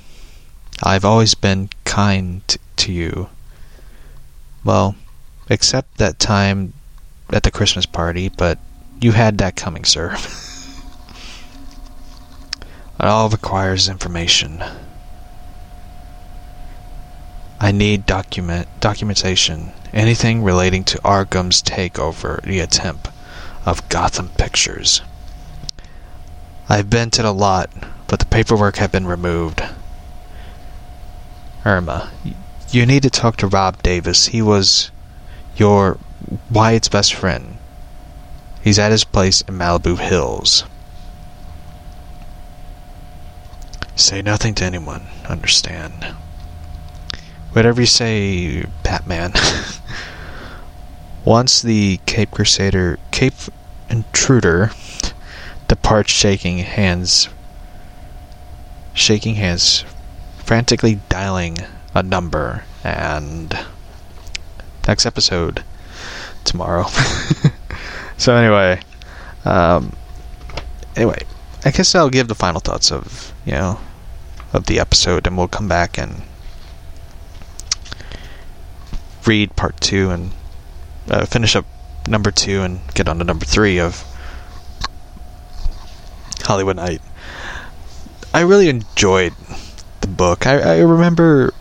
[0.81, 2.41] I've always been kind
[2.77, 3.29] to you.
[4.63, 4.95] Well,
[5.47, 6.73] except that time
[7.31, 8.57] at the Christmas party, but
[8.99, 10.17] you had that coming, sir.
[13.01, 14.63] It all requires information.
[17.59, 19.71] I need document documentation.
[19.91, 23.09] Anything relating to Arkham's takeover, the attempt
[23.65, 25.01] of Gotham Pictures.
[26.69, 27.71] I've been to the lot,
[28.05, 29.63] but the paperwork had been removed.
[31.65, 32.11] Irma,
[32.69, 34.27] you need to talk to Rob Davis.
[34.27, 34.91] He was
[35.55, 35.97] your
[36.51, 37.57] Wyatt's best friend.
[38.63, 40.65] He's at his place in Malibu Hills.
[43.95, 46.15] Say nothing to anyone, understand?
[47.51, 49.33] Whatever you say, Batman.
[51.25, 53.33] Once the Cape Crusader, Cape
[53.89, 54.71] Intruder
[55.67, 57.29] departs shaking hands,
[58.93, 59.85] shaking hands,
[60.37, 61.57] frantically dialing
[61.93, 63.57] a number, and
[64.87, 65.63] next episode
[66.43, 66.85] tomorrow.
[68.17, 68.81] so anyway,
[69.45, 69.93] um,
[70.95, 71.19] anyway,
[71.63, 73.79] I guess I'll give the final thoughts of you know
[74.53, 76.23] of the episode, and we'll come back and
[79.25, 80.31] read part two and
[81.09, 81.65] uh, finish up
[82.07, 84.03] number two and get on to number three of
[86.41, 87.01] Hollywood Knight.
[88.33, 89.33] I really enjoyed
[90.01, 90.47] the book.
[90.47, 91.53] I, I remember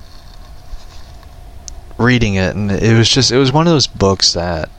[1.98, 4.70] reading it, and it was just it was one of those books that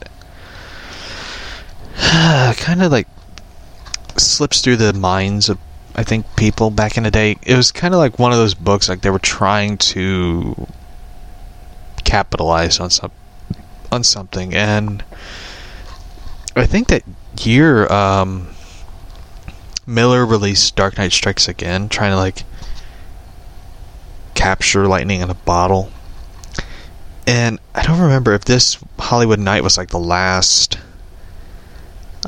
[2.56, 3.06] kind of like
[4.20, 5.58] slips through the minds of
[5.94, 7.36] I think people back in the day.
[7.42, 10.66] It was kind of like one of those books like they were trying to
[12.04, 13.12] capitalize on some
[13.90, 15.04] on something, and
[16.56, 17.02] I think that
[17.38, 18.48] year um,
[19.86, 22.44] Miller released Dark Knight Strikes Again, trying to like
[24.34, 25.90] capture lightning in a bottle.
[27.26, 30.78] And I don't remember if this Hollywood Knight was like the last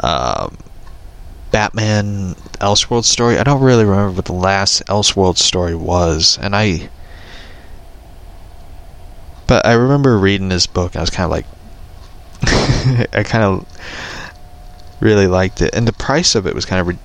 [0.02, 0.58] um,
[1.54, 3.38] Batman Elseworld story.
[3.38, 6.90] I don't really remember what the last Elseworld story was, and I
[9.46, 11.46] but I remember reading this book and I was kind of like,
[13.14, 13.66] I kind of
[14.98, 16.98] really liked it, and the price of it was kind of, re-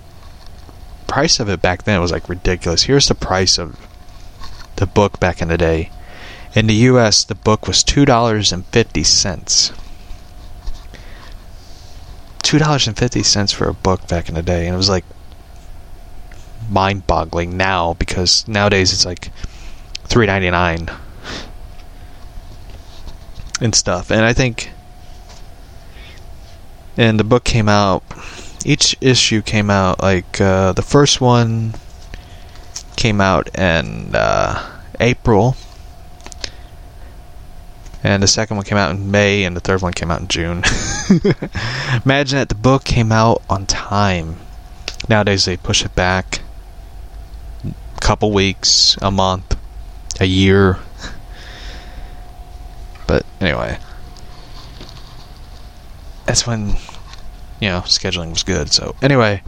[1.05, 2.81] price of it back then was like ridiculous.
[2.81, 3.77] Here's the price of
[4.77, 5.91] the book back in the day.
[6.55, 9.71] In the U.S., the book was two dollars and fifty cents.
[12.49, 14.89] Two dollars and fifty cents for a book back in the day, and it was
[14.89, 15.05] like
[16.67, 19.31] mind-boggling now because nowadays it's like
[20.05, 20.89] three ninety nine
[23.61, 24.09] and stuff.
[24.09, 24.71] And I think,
[26.97, 28.01] and the book came out.
[28.65, 31.75] Each issue came out like uh, the first one
[32.95, 35.55] came out in uh, April,
[38.03, 40.27] and the second one came out in May, and the third one came out in
[40.27, 40.63] June.
[42.05, 44.37] Imagine that the book came out on time.
[45.09, 46.41] Nowadays they push it back
[47.65, 49.57] a couple weeks, a month,
[50.19, 50.79] a year.
[53.07, 53.79] But anyway,
[56.27, 56.75] that's when
[57.59, 58.71] you know scheduling was good.
[58.71, 59.41] So anyway,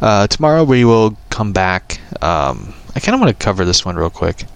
[0.00, 2.00] uh, tomorrow we will come back.
[2.20, 4.46] Um, I kind of want to cover this one real quick.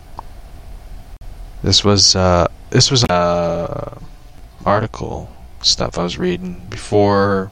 [1.62, 3.99] This was uh, this was uh,
[4.64, 5.31] article
[5.62, 7.51] stuff I was reading before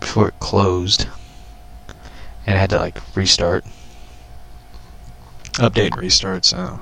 [0.00, 1.06] before it closed,
[2.46, 3.64] and I had to like restart
[5.54, 6.80] update and restart, so.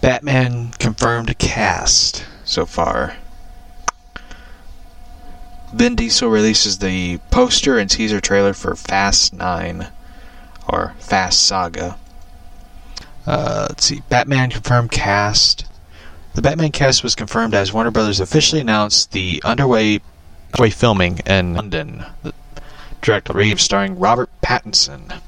[0.00, 3.16] Batman confirmed cast so far.
[5.72, 9.88] Vin Diesel releases the poster and teaser trailer for Fast 9,
[10.68, 11.96] or Fast Saga.
[13.26, 14.02] Uh, let's see.
[14.08, 15.66] Batman confirmed cast.
[16.34, 20.00] The Batman cast was confirmed as Warner Brothers officially announced the underway,
[20.54, 22.04] underway filming in London.
[22.22, 22.34] The,
[23.02, 25.20] Director Reeves starring Robert Pattinson.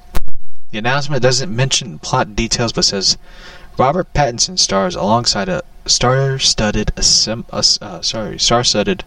[0.72, 3.16] The announcement doesn't mention plot details but says
[3.78, 9.04] Robert Pattinson stars alongside a star-studded assemb- uh, sorry, star-studded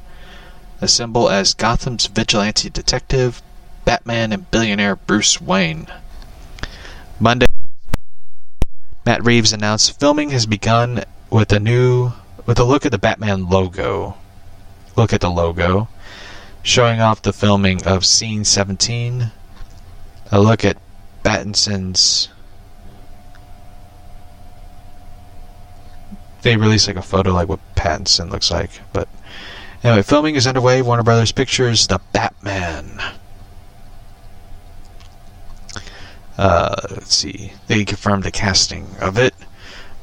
[0.86, 3.42] assemble as Gotham's vigilante detective,
[3.84, 5.88] Batman, and billionaire Bruce Wayne.
[7.20, 7.48] Monday,
[9.06, 12.14] Matt Reeves announced filming has begun with a new
[12.46, 14.16] with a look at the Batman logo.
[14.96, 15.90] Look at the logo
[16.66, 19.32] showing off the filming of Scene 17.
[20.32, 20.78] A look at
[21.24, 22.30] Pattinson's.
[26.42, 29.08] They released like a photo like what Pattinson looks like, but
[29.84, 30.82] anyway, filming is underway.
[30.82, 33.02] Warner Brothers Pictures, The Batman.
[36.38, 37.54] Uh, let's see.
[37.68, 39.34] They confirmed the casting of it.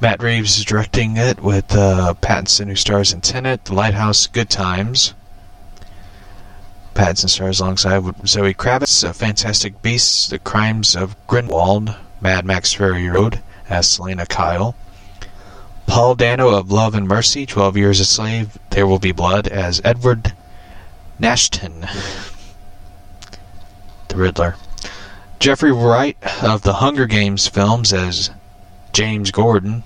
[0.01, 4.51] Matt Reeves is directing it with uh, Pattinson, who stars in Tenet, The Lighthouse, Good
[4.51, 5.15] Times.
[6.95, 13.41] Pattinson stars alongside Zoe Kravitz, Fantastic Beasts, The Crimes of Grindelwald, Mad Max Fury Road
[13.69, 14.75] as Selina Kyle,
[15.87, 19.81] Paul Dano of Love and Mercy, 12 Years a Slave, There Will Be Blood, as
[19.85, 20.33] Edward
[21.19, 21.87] Nashton,
[24.09, 24.57] the Riddler.
[25.39, 28.31] Jeffrey Wright of the Hunger Games films as
[28.93, 29.83] James Gordon.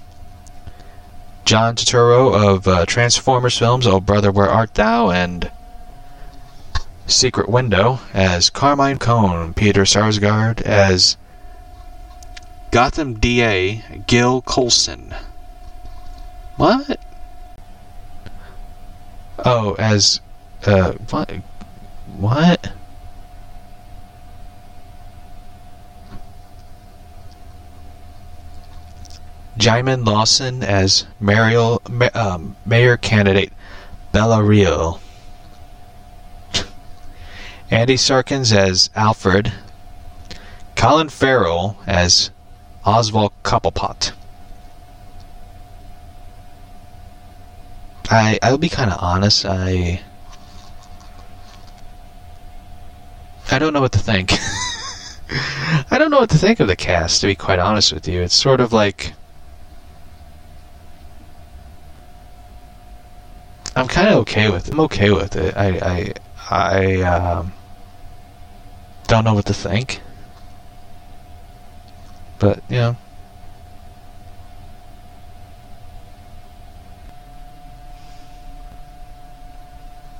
[1.44, 5.10] John Turturro of uh, Transformers films, Oh Brother, Where Art Thou?
[5.10, 5.50] and
[7.06, 9.54] Secret Window as Carmine Cohn.
[9.54, 11.16] Peter Sarsgaard as
[12.72, 15.14] Gotham DA Gil Colson.
[16.56, 16.98] What?
[19.44, 20.20] Oh, as
[20.64, 21.30] uh what?
[22.16, 22.72] What?
[29.58, 31.80] Jayme Lawson as Mariel,
[32.14, 33.52] um, mayor candidate
[34.12, 35.00] Bella Real.
[37.70, 39.52] Andy Serkins as Alfred.
[40.74, 42.30] Colin Farrell as
[42.84, 44.12] Oswald Cobblepot.
[48.10, 49.44] I I'll be kind of honest.
[49.46, 50.00] I
[53.50, 54.32] I don't know what to think.
[55.90, 57.20] I don't know what to think of the cast.
[57.20, 59.12] To be quite honest with you, it's sort of like
[63.74, 64.74] I'm kind of okay with it.
[64.74, 65.56] I'm okay with it.
[65.56, 66.12] I I
[66.50, 67.52] I um,
[69.06, 70.00] don't know what to think,
[72.38, 72.96] but you know.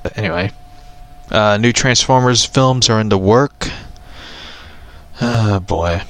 [0.06, 0.52] But anyway,
[1.32, 3.68] uh, new Transformers films are in the work.
[5.20, 6.02] Oh boy.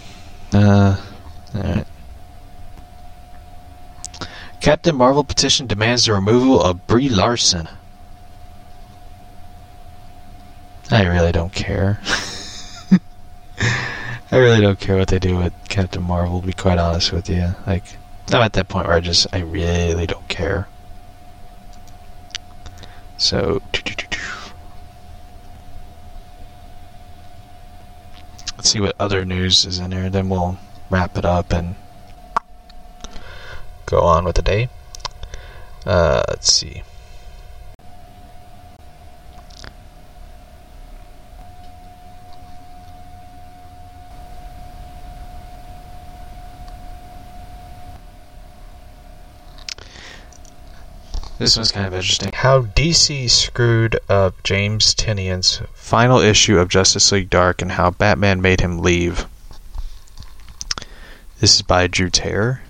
[0.52, 0.96] Uh.
[4.60, 7.70] Captain Marvel petition demands the removal of Brie Larson.
[10.90, 11.98] I really don't care.
[14.30, 17.30] I really don't care what they do with Captain Marvel, to be quite honest with
[17.30, 17.54] you.
[17.66, 17.84] Like,
[18.28, 20.68] I'm at that point where I just, I really don't care.
[23.18, 23.62] So,
[28.56, 30.58] let's see what other news is in there, then we'll
[30.90, 31.76] wrap it up and
[33.86, 34.68] go on with the day.
[35.86, 36.82] Uh, let's see.
[51.38, 52.32] This one's kind of interesting.
[52.32, 58.40] How DC screwed up James Tynion's final issue of Justice League Dark and how Batman
[58.40, 59.26] made him leave.
[61.38, 62.62] This is by Drew Terror.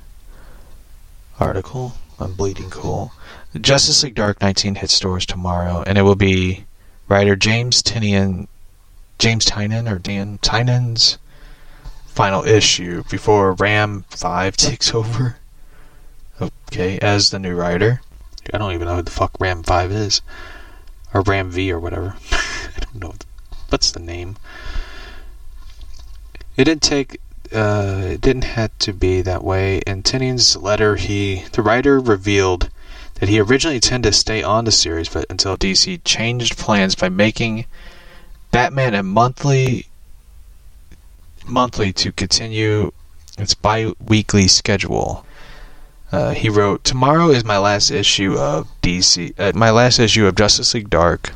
[1.39, 3.13] Article on Bleeding Cool.
[3.61, 6.65] Justice League Dark 19 hits stores tomorrow, and it will be
[7.07, 8.49] writer James Tynion,
[9.21, 11.19] James Tynion or Dan Tynion's
[12.07, 15.37] final issue before Ram 5 takes over.
[16.41, 18.01] Okay, as the new writer.
[18.53, 20.23] I don't even know who the fuck Ram 5 is.
[21.15, 22.17] Or Ram V or whatever.
[22.33, 23.15] I don't know.
[23.69, 24.37] What's the name?
[26.57, 27.21] It didn't take.
[27.53, 29.79] Uh, it didn't have to be that way.
[29.87, 32.71] In Tynion's letter, he, the writer, revealed
[33.15, 37.09] that he originally intended to stay on the series, but until DC changed plans by
[37.09, 37.67] making
[38.51, 39.87] Batman a monthly,
[41.47, 42.93] monthly to continue
[43.39, 45.26] its bi-weekly schedule.
[46.13, 49.35] Uh, he wrote, "Tomorrow is my last issue of DC.
[49.39, 51.33] Uh, my last issue of Justice League Dark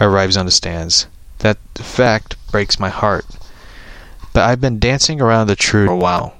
[0.00, 1.06] arrives on the stands.
[1.38, 3.24] That fact breaks my heart.
[4.34, 6.34] But I've been dancing around the truth for a while.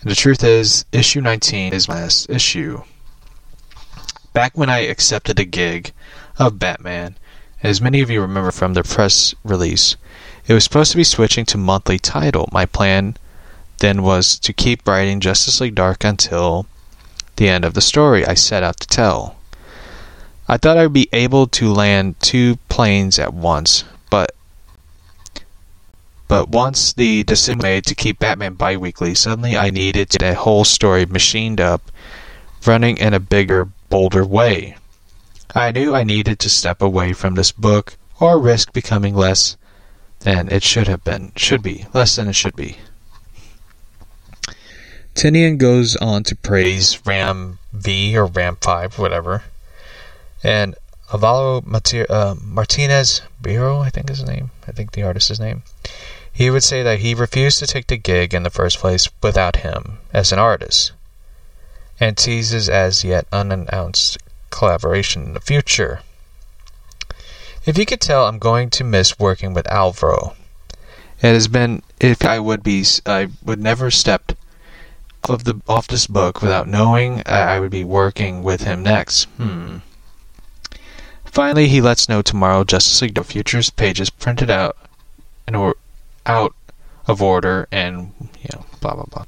[0.00, 2.82] And the truth is, issue 19 is my last issue.
[4.32, 5.92] Back when I accepted a gig
[6.38, 7.16] of Batman,
[7.64, 9.96] as many of you remember from the press release,
[10.46, 12.48] it was supposed to be switching to monthly title.
[12.52, 13.16] My plan."
[13.78, 16.66] Then was to keep writing Justice League Dark until
[17.36, 19.36] the end of the story I set out to tell.
[20.48, 24.34] I thought I'd be able to land two planes at once, but
[26.26, 30.34] but once the decision made to keep Batman bi-weekly, suddenly I needed to get a
[30.34, 31.90] whole story machined up,
[32.66, 34.76] running in a bigger, bolder way.
[35.54, 39.56] I knew I needed to step away from this book or risk becoming less
[40.20, 42.76] than it should have been, should be, less than it should be.
[45.18, 49.42] Tynion goes on to praise Ram V or Ram 5, whatever.
[50.44, 50.76] And
[51.08, 51.60] Avalo
[52.08, 54.52] uh, Martinez Biro, I think is his name.
[54.68, 55.64] I think the artist's name.
[56.32, 59.56] He would say that he refused to take the gig in the first place without
[59.56, 60.92] him as an artist,
[61.98, 64.18] and teases as yet unannounced
[64.50, 65.98] collaboration in the future.
[67.66, 70.36] If you could tell, I'm going to miss working with Alvaro.
[71.20, 74.36] It has been if I would be, I would never stepped
[75.28, 79.24] of the off this book without knowing I would be working with him next.
[79.36, 79.78] Hmm.
[81.24, 84.76] Finally, he lets know tomorrow Justice League Futures pages printed out
[85.46, 85.76] and or
[86.26, 86.54] out
[87.06, 89.24] of order and you know blah blah blah.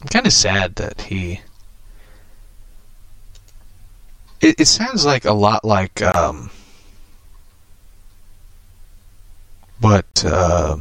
[0.00, 1.40] I'm kind of sad that he.
[4.40, 6.50] It, it sounds like a lot like um,
[9.80, 10.76] what uh,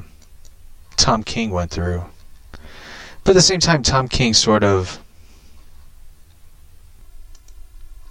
[0.98, 2.04] Tom King went through.
[3.28, 5.04] But at the same time, Tom King sort of.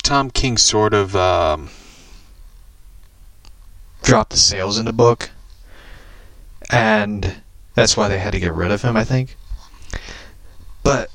[0.02, 1.70] Tom King sort of um,
[4.02, 5.30] dropped the sales in the book,
[6.70, 7.36] and
[7.74, 9.38] that's why they had to get rid of him, I think.
[10.82, 11.08] But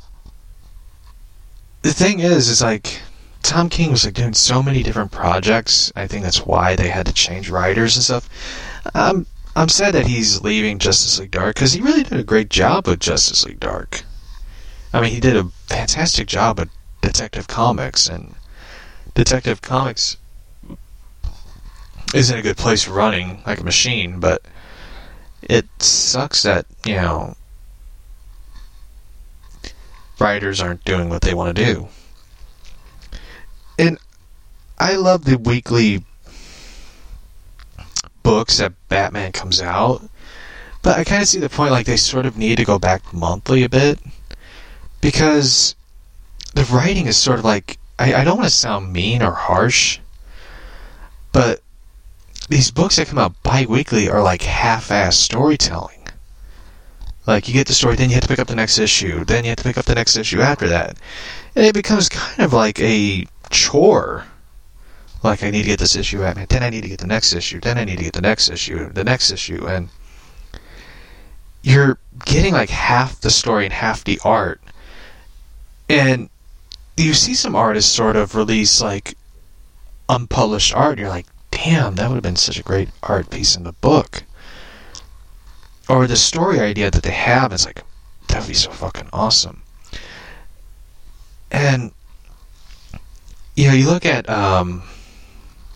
[1.84, 3.02] the thing is, is like
[3.44, 5.94] Tom King was like doing so many different projects.
[5.96, 8.28] I think that's why they had to change writers and stuff.
[8.96, 12.50] Um, I'm sad that he's leaving Justice League Dark because he really did a great
[12.50, 14.04] job with Justice League Dark.
[14.94, 16.70] I mean, he did a fantastic job with
[17.02, 18.36] Detective Comics, and
[19.14, 20.16] Detective Comics
[22.14, 24.42] isn't a good place running like a machine, but
[25.42, 27.36] it sucks that, you know,
[30.20, 31.88] writers aren't doing what they want to do.
[33.78, 33.98] And
[34.80, 36.06] I love the weekly
[38.24, 40.02] books that Batman comes out.
[40.82, 43.14] But I kind of see the point, like, they sort of need to go back
[43.14, 44.00] monthly a bit.
[45.00, 45.76] Because
[46.54, 47.78] the writing is sort of like.
[48.00, 50.00] I, I don't want to sound mean or harsh,
[51.32, 51.62] but
[52.50, 56.08] these books that come out bi weekly are like half ass storytelling.
[57.28, 59.44] Like, you get the story, then you have to pick up the next issue, then
[59.44, 60.98] you have to pick up the next issue after that.
[61.56, 64.26] And it becomes kind of like a chore
[65.24, 67.08] like I need to get this issue at me, then I need to get the
[67.08, 69.90] next issue, then I need to get the next issue, the next issue, and
[71.62, 74.62] you're getting like half the story and half the art.
[75.90, 76.30] And
[76.98, 79.16] you see some artists sort of release like
[80.10, 83.64] unpublished art, you're like, damn, that would have been such a great art piece in
[83.64, 84.24] the book.
[85.88, 87.84] Or the story idea that they have is like,
[88.28, 89.62] that would be so fucking awesome.
[91.52, 91.92] And
[93.56, 94.84] you know, you look at um,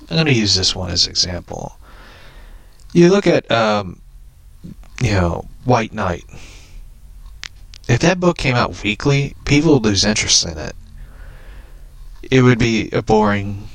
[0.10, 1.78] I'm going to use this one as example.
[2.94, 4.02] You look at, um,
[5.02, 6.24] you know, White Knight.
[7.88, 10.76] If that book came out weekly, people would lose interest in it.
[12.30, 13.68] It would be a boring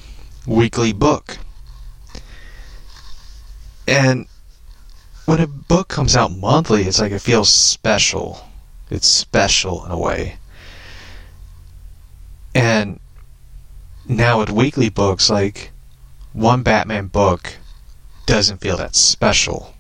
[0.47, 1.39] weekly book.
[3.87, 4.27] And
[5.27, 8.49] when a book comes out monthly, it's like it feels special.
[8.89, 10.37] It's special in a way.
[12.55, 12.99] And
[14.09, 15.70] now with weekly books, like
[16.33, 17.57] one Batman book
[18.27, 19.75] doesn't feel that special.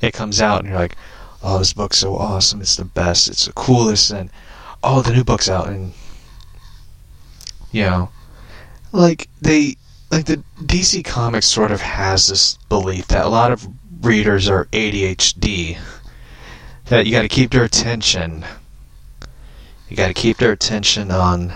[0.00, 0.96] It comes out and you're like,
[1.42, 2.60] oh, this book's so awesome.
[2.60, 3.28] It's the best.
[3.28, 4.10] It's the coolest.
[4.10, 4.30] And,
[4.82, 5.68] oh, the new book's out.
[5.68, 5.92] And,
[7.70, 8.10] you know,
[8.92, 9.76] like, they,
[10.10, 13.68] like, the DC Comics sort of has this belief that a lot of
[14.00, 15.78] readers are ADHD.
[16.86, 18.44] That you gotta keep their attention.
[19.88, 21.52] You gotta keep their attention on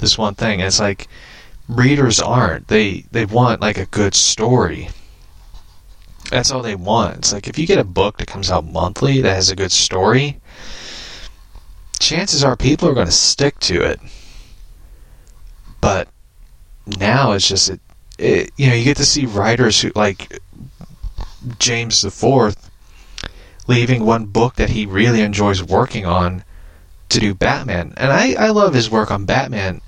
[0.00, 0.60] this one thing.
[0.60, 1.08] And it's like,
[1.68, 2.68] readers aren't.
[2.68, 4.88] They they want like a good story.
[6.30, 7.18] That's all they want.
[7.18, 9.72] It's like if you get a book that comes out monthly that has a good
[9.72, 10.40] story,
[11.98, 14.00] chances are people are going to stick to it.
[15.80, 16.08] But
[16.86, 17.80] now it's just it,
[18.18, 20.40] it you know, you get to see writers who like
[21.58, 22.70] James the Fourth
[23.66, 26.42] leaving one book that he really enjoys working on
[27.10, 27.94] to do Batman.
[27.96, 29.80] And I, I love his work on Batman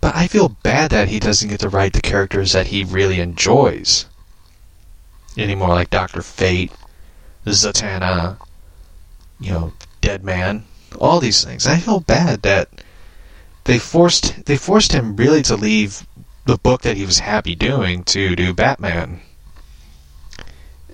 [0.00, 3.20] but I feel bad that he doesn't get to write the characters that he really
[3.20, 4.06] enjoys
[5.36, 6.72] anymore, like Doctor Fate,
[7.46, 8.38] Zatanna,
[9.38, 10.64] you know, Dead Man,
[10.98, 11.66] all these things.
[11.66, 12.68] I feel bad that
[13.64, 16.06] they forced they forced him really to leave
[16.44, 19.20] the book that he was happy doing to do Batman.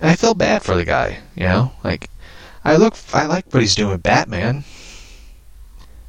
[0.01, 2.09] I feel bad for the guy, you know, like
[2.65, 4.63] I look I like what he's doing with Batman.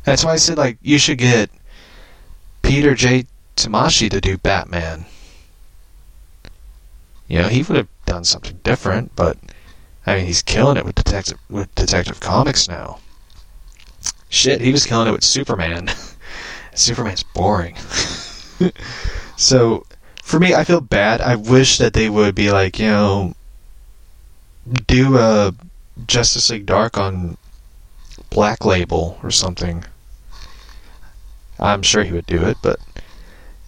[0.04, 1.50] That's why I said like you should get
[2.64, 3.26] Peter J.
[3.56, 5.04] Tomasi to do Batman.
[7.28, 9.36] You know, he would have done something different, but
[10.06, 12.98] I mean, he's killing it with Detective with Detective Comics now.
[14.28, 15.90] Shit, he was killing it with Superman.
[16.74, 17.76] Superman's boring.
[19.36, 19.86] so,
[20.22, 21.20] for me, I feel bad.
[21.20, 23.34] I wish that they would be like, you know,
[24.86, 25.54] do a
[26.06, 27.36] Justice League Dark on
[28.30, 29.84] Black Label or something.
[31.58, 32.78] I'm sure he would do it, but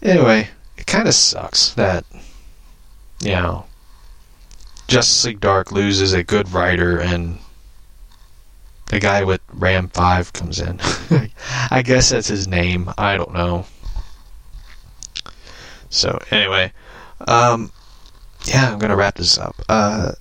[0.02, 2.04] anyway, it kind of sucks that,
[3.20, 3.66] you know,
[4.88, 7.38] Justice League Dark loses a good writer and
[8.86, 10.78] the guy with Ram 5 comes in.
[11.70, 12.90] I guess that's his name.
[12.96, 13.66] I don't know.
[15.90, 16.72] So, anyway,
[17.26, 17.72] um,
[18.44, 19.56] yeah, I'm going to wrap this up.
[19.68, 20.12] Uh,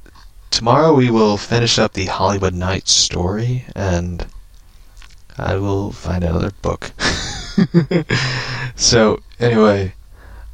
[0.49, 4.25] tomorrow we will finish up the Hollywood Knights story, and
[5.37, 6.91] I will find another book.
[8.75, 9.93] so, anyway,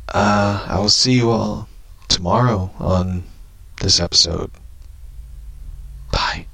[0.09, 1.67] uh, I will see you all
[2.07, 3.23] tomorrow on
[3.81, 4.51] this episode.
[6.11, 6.45] Bye.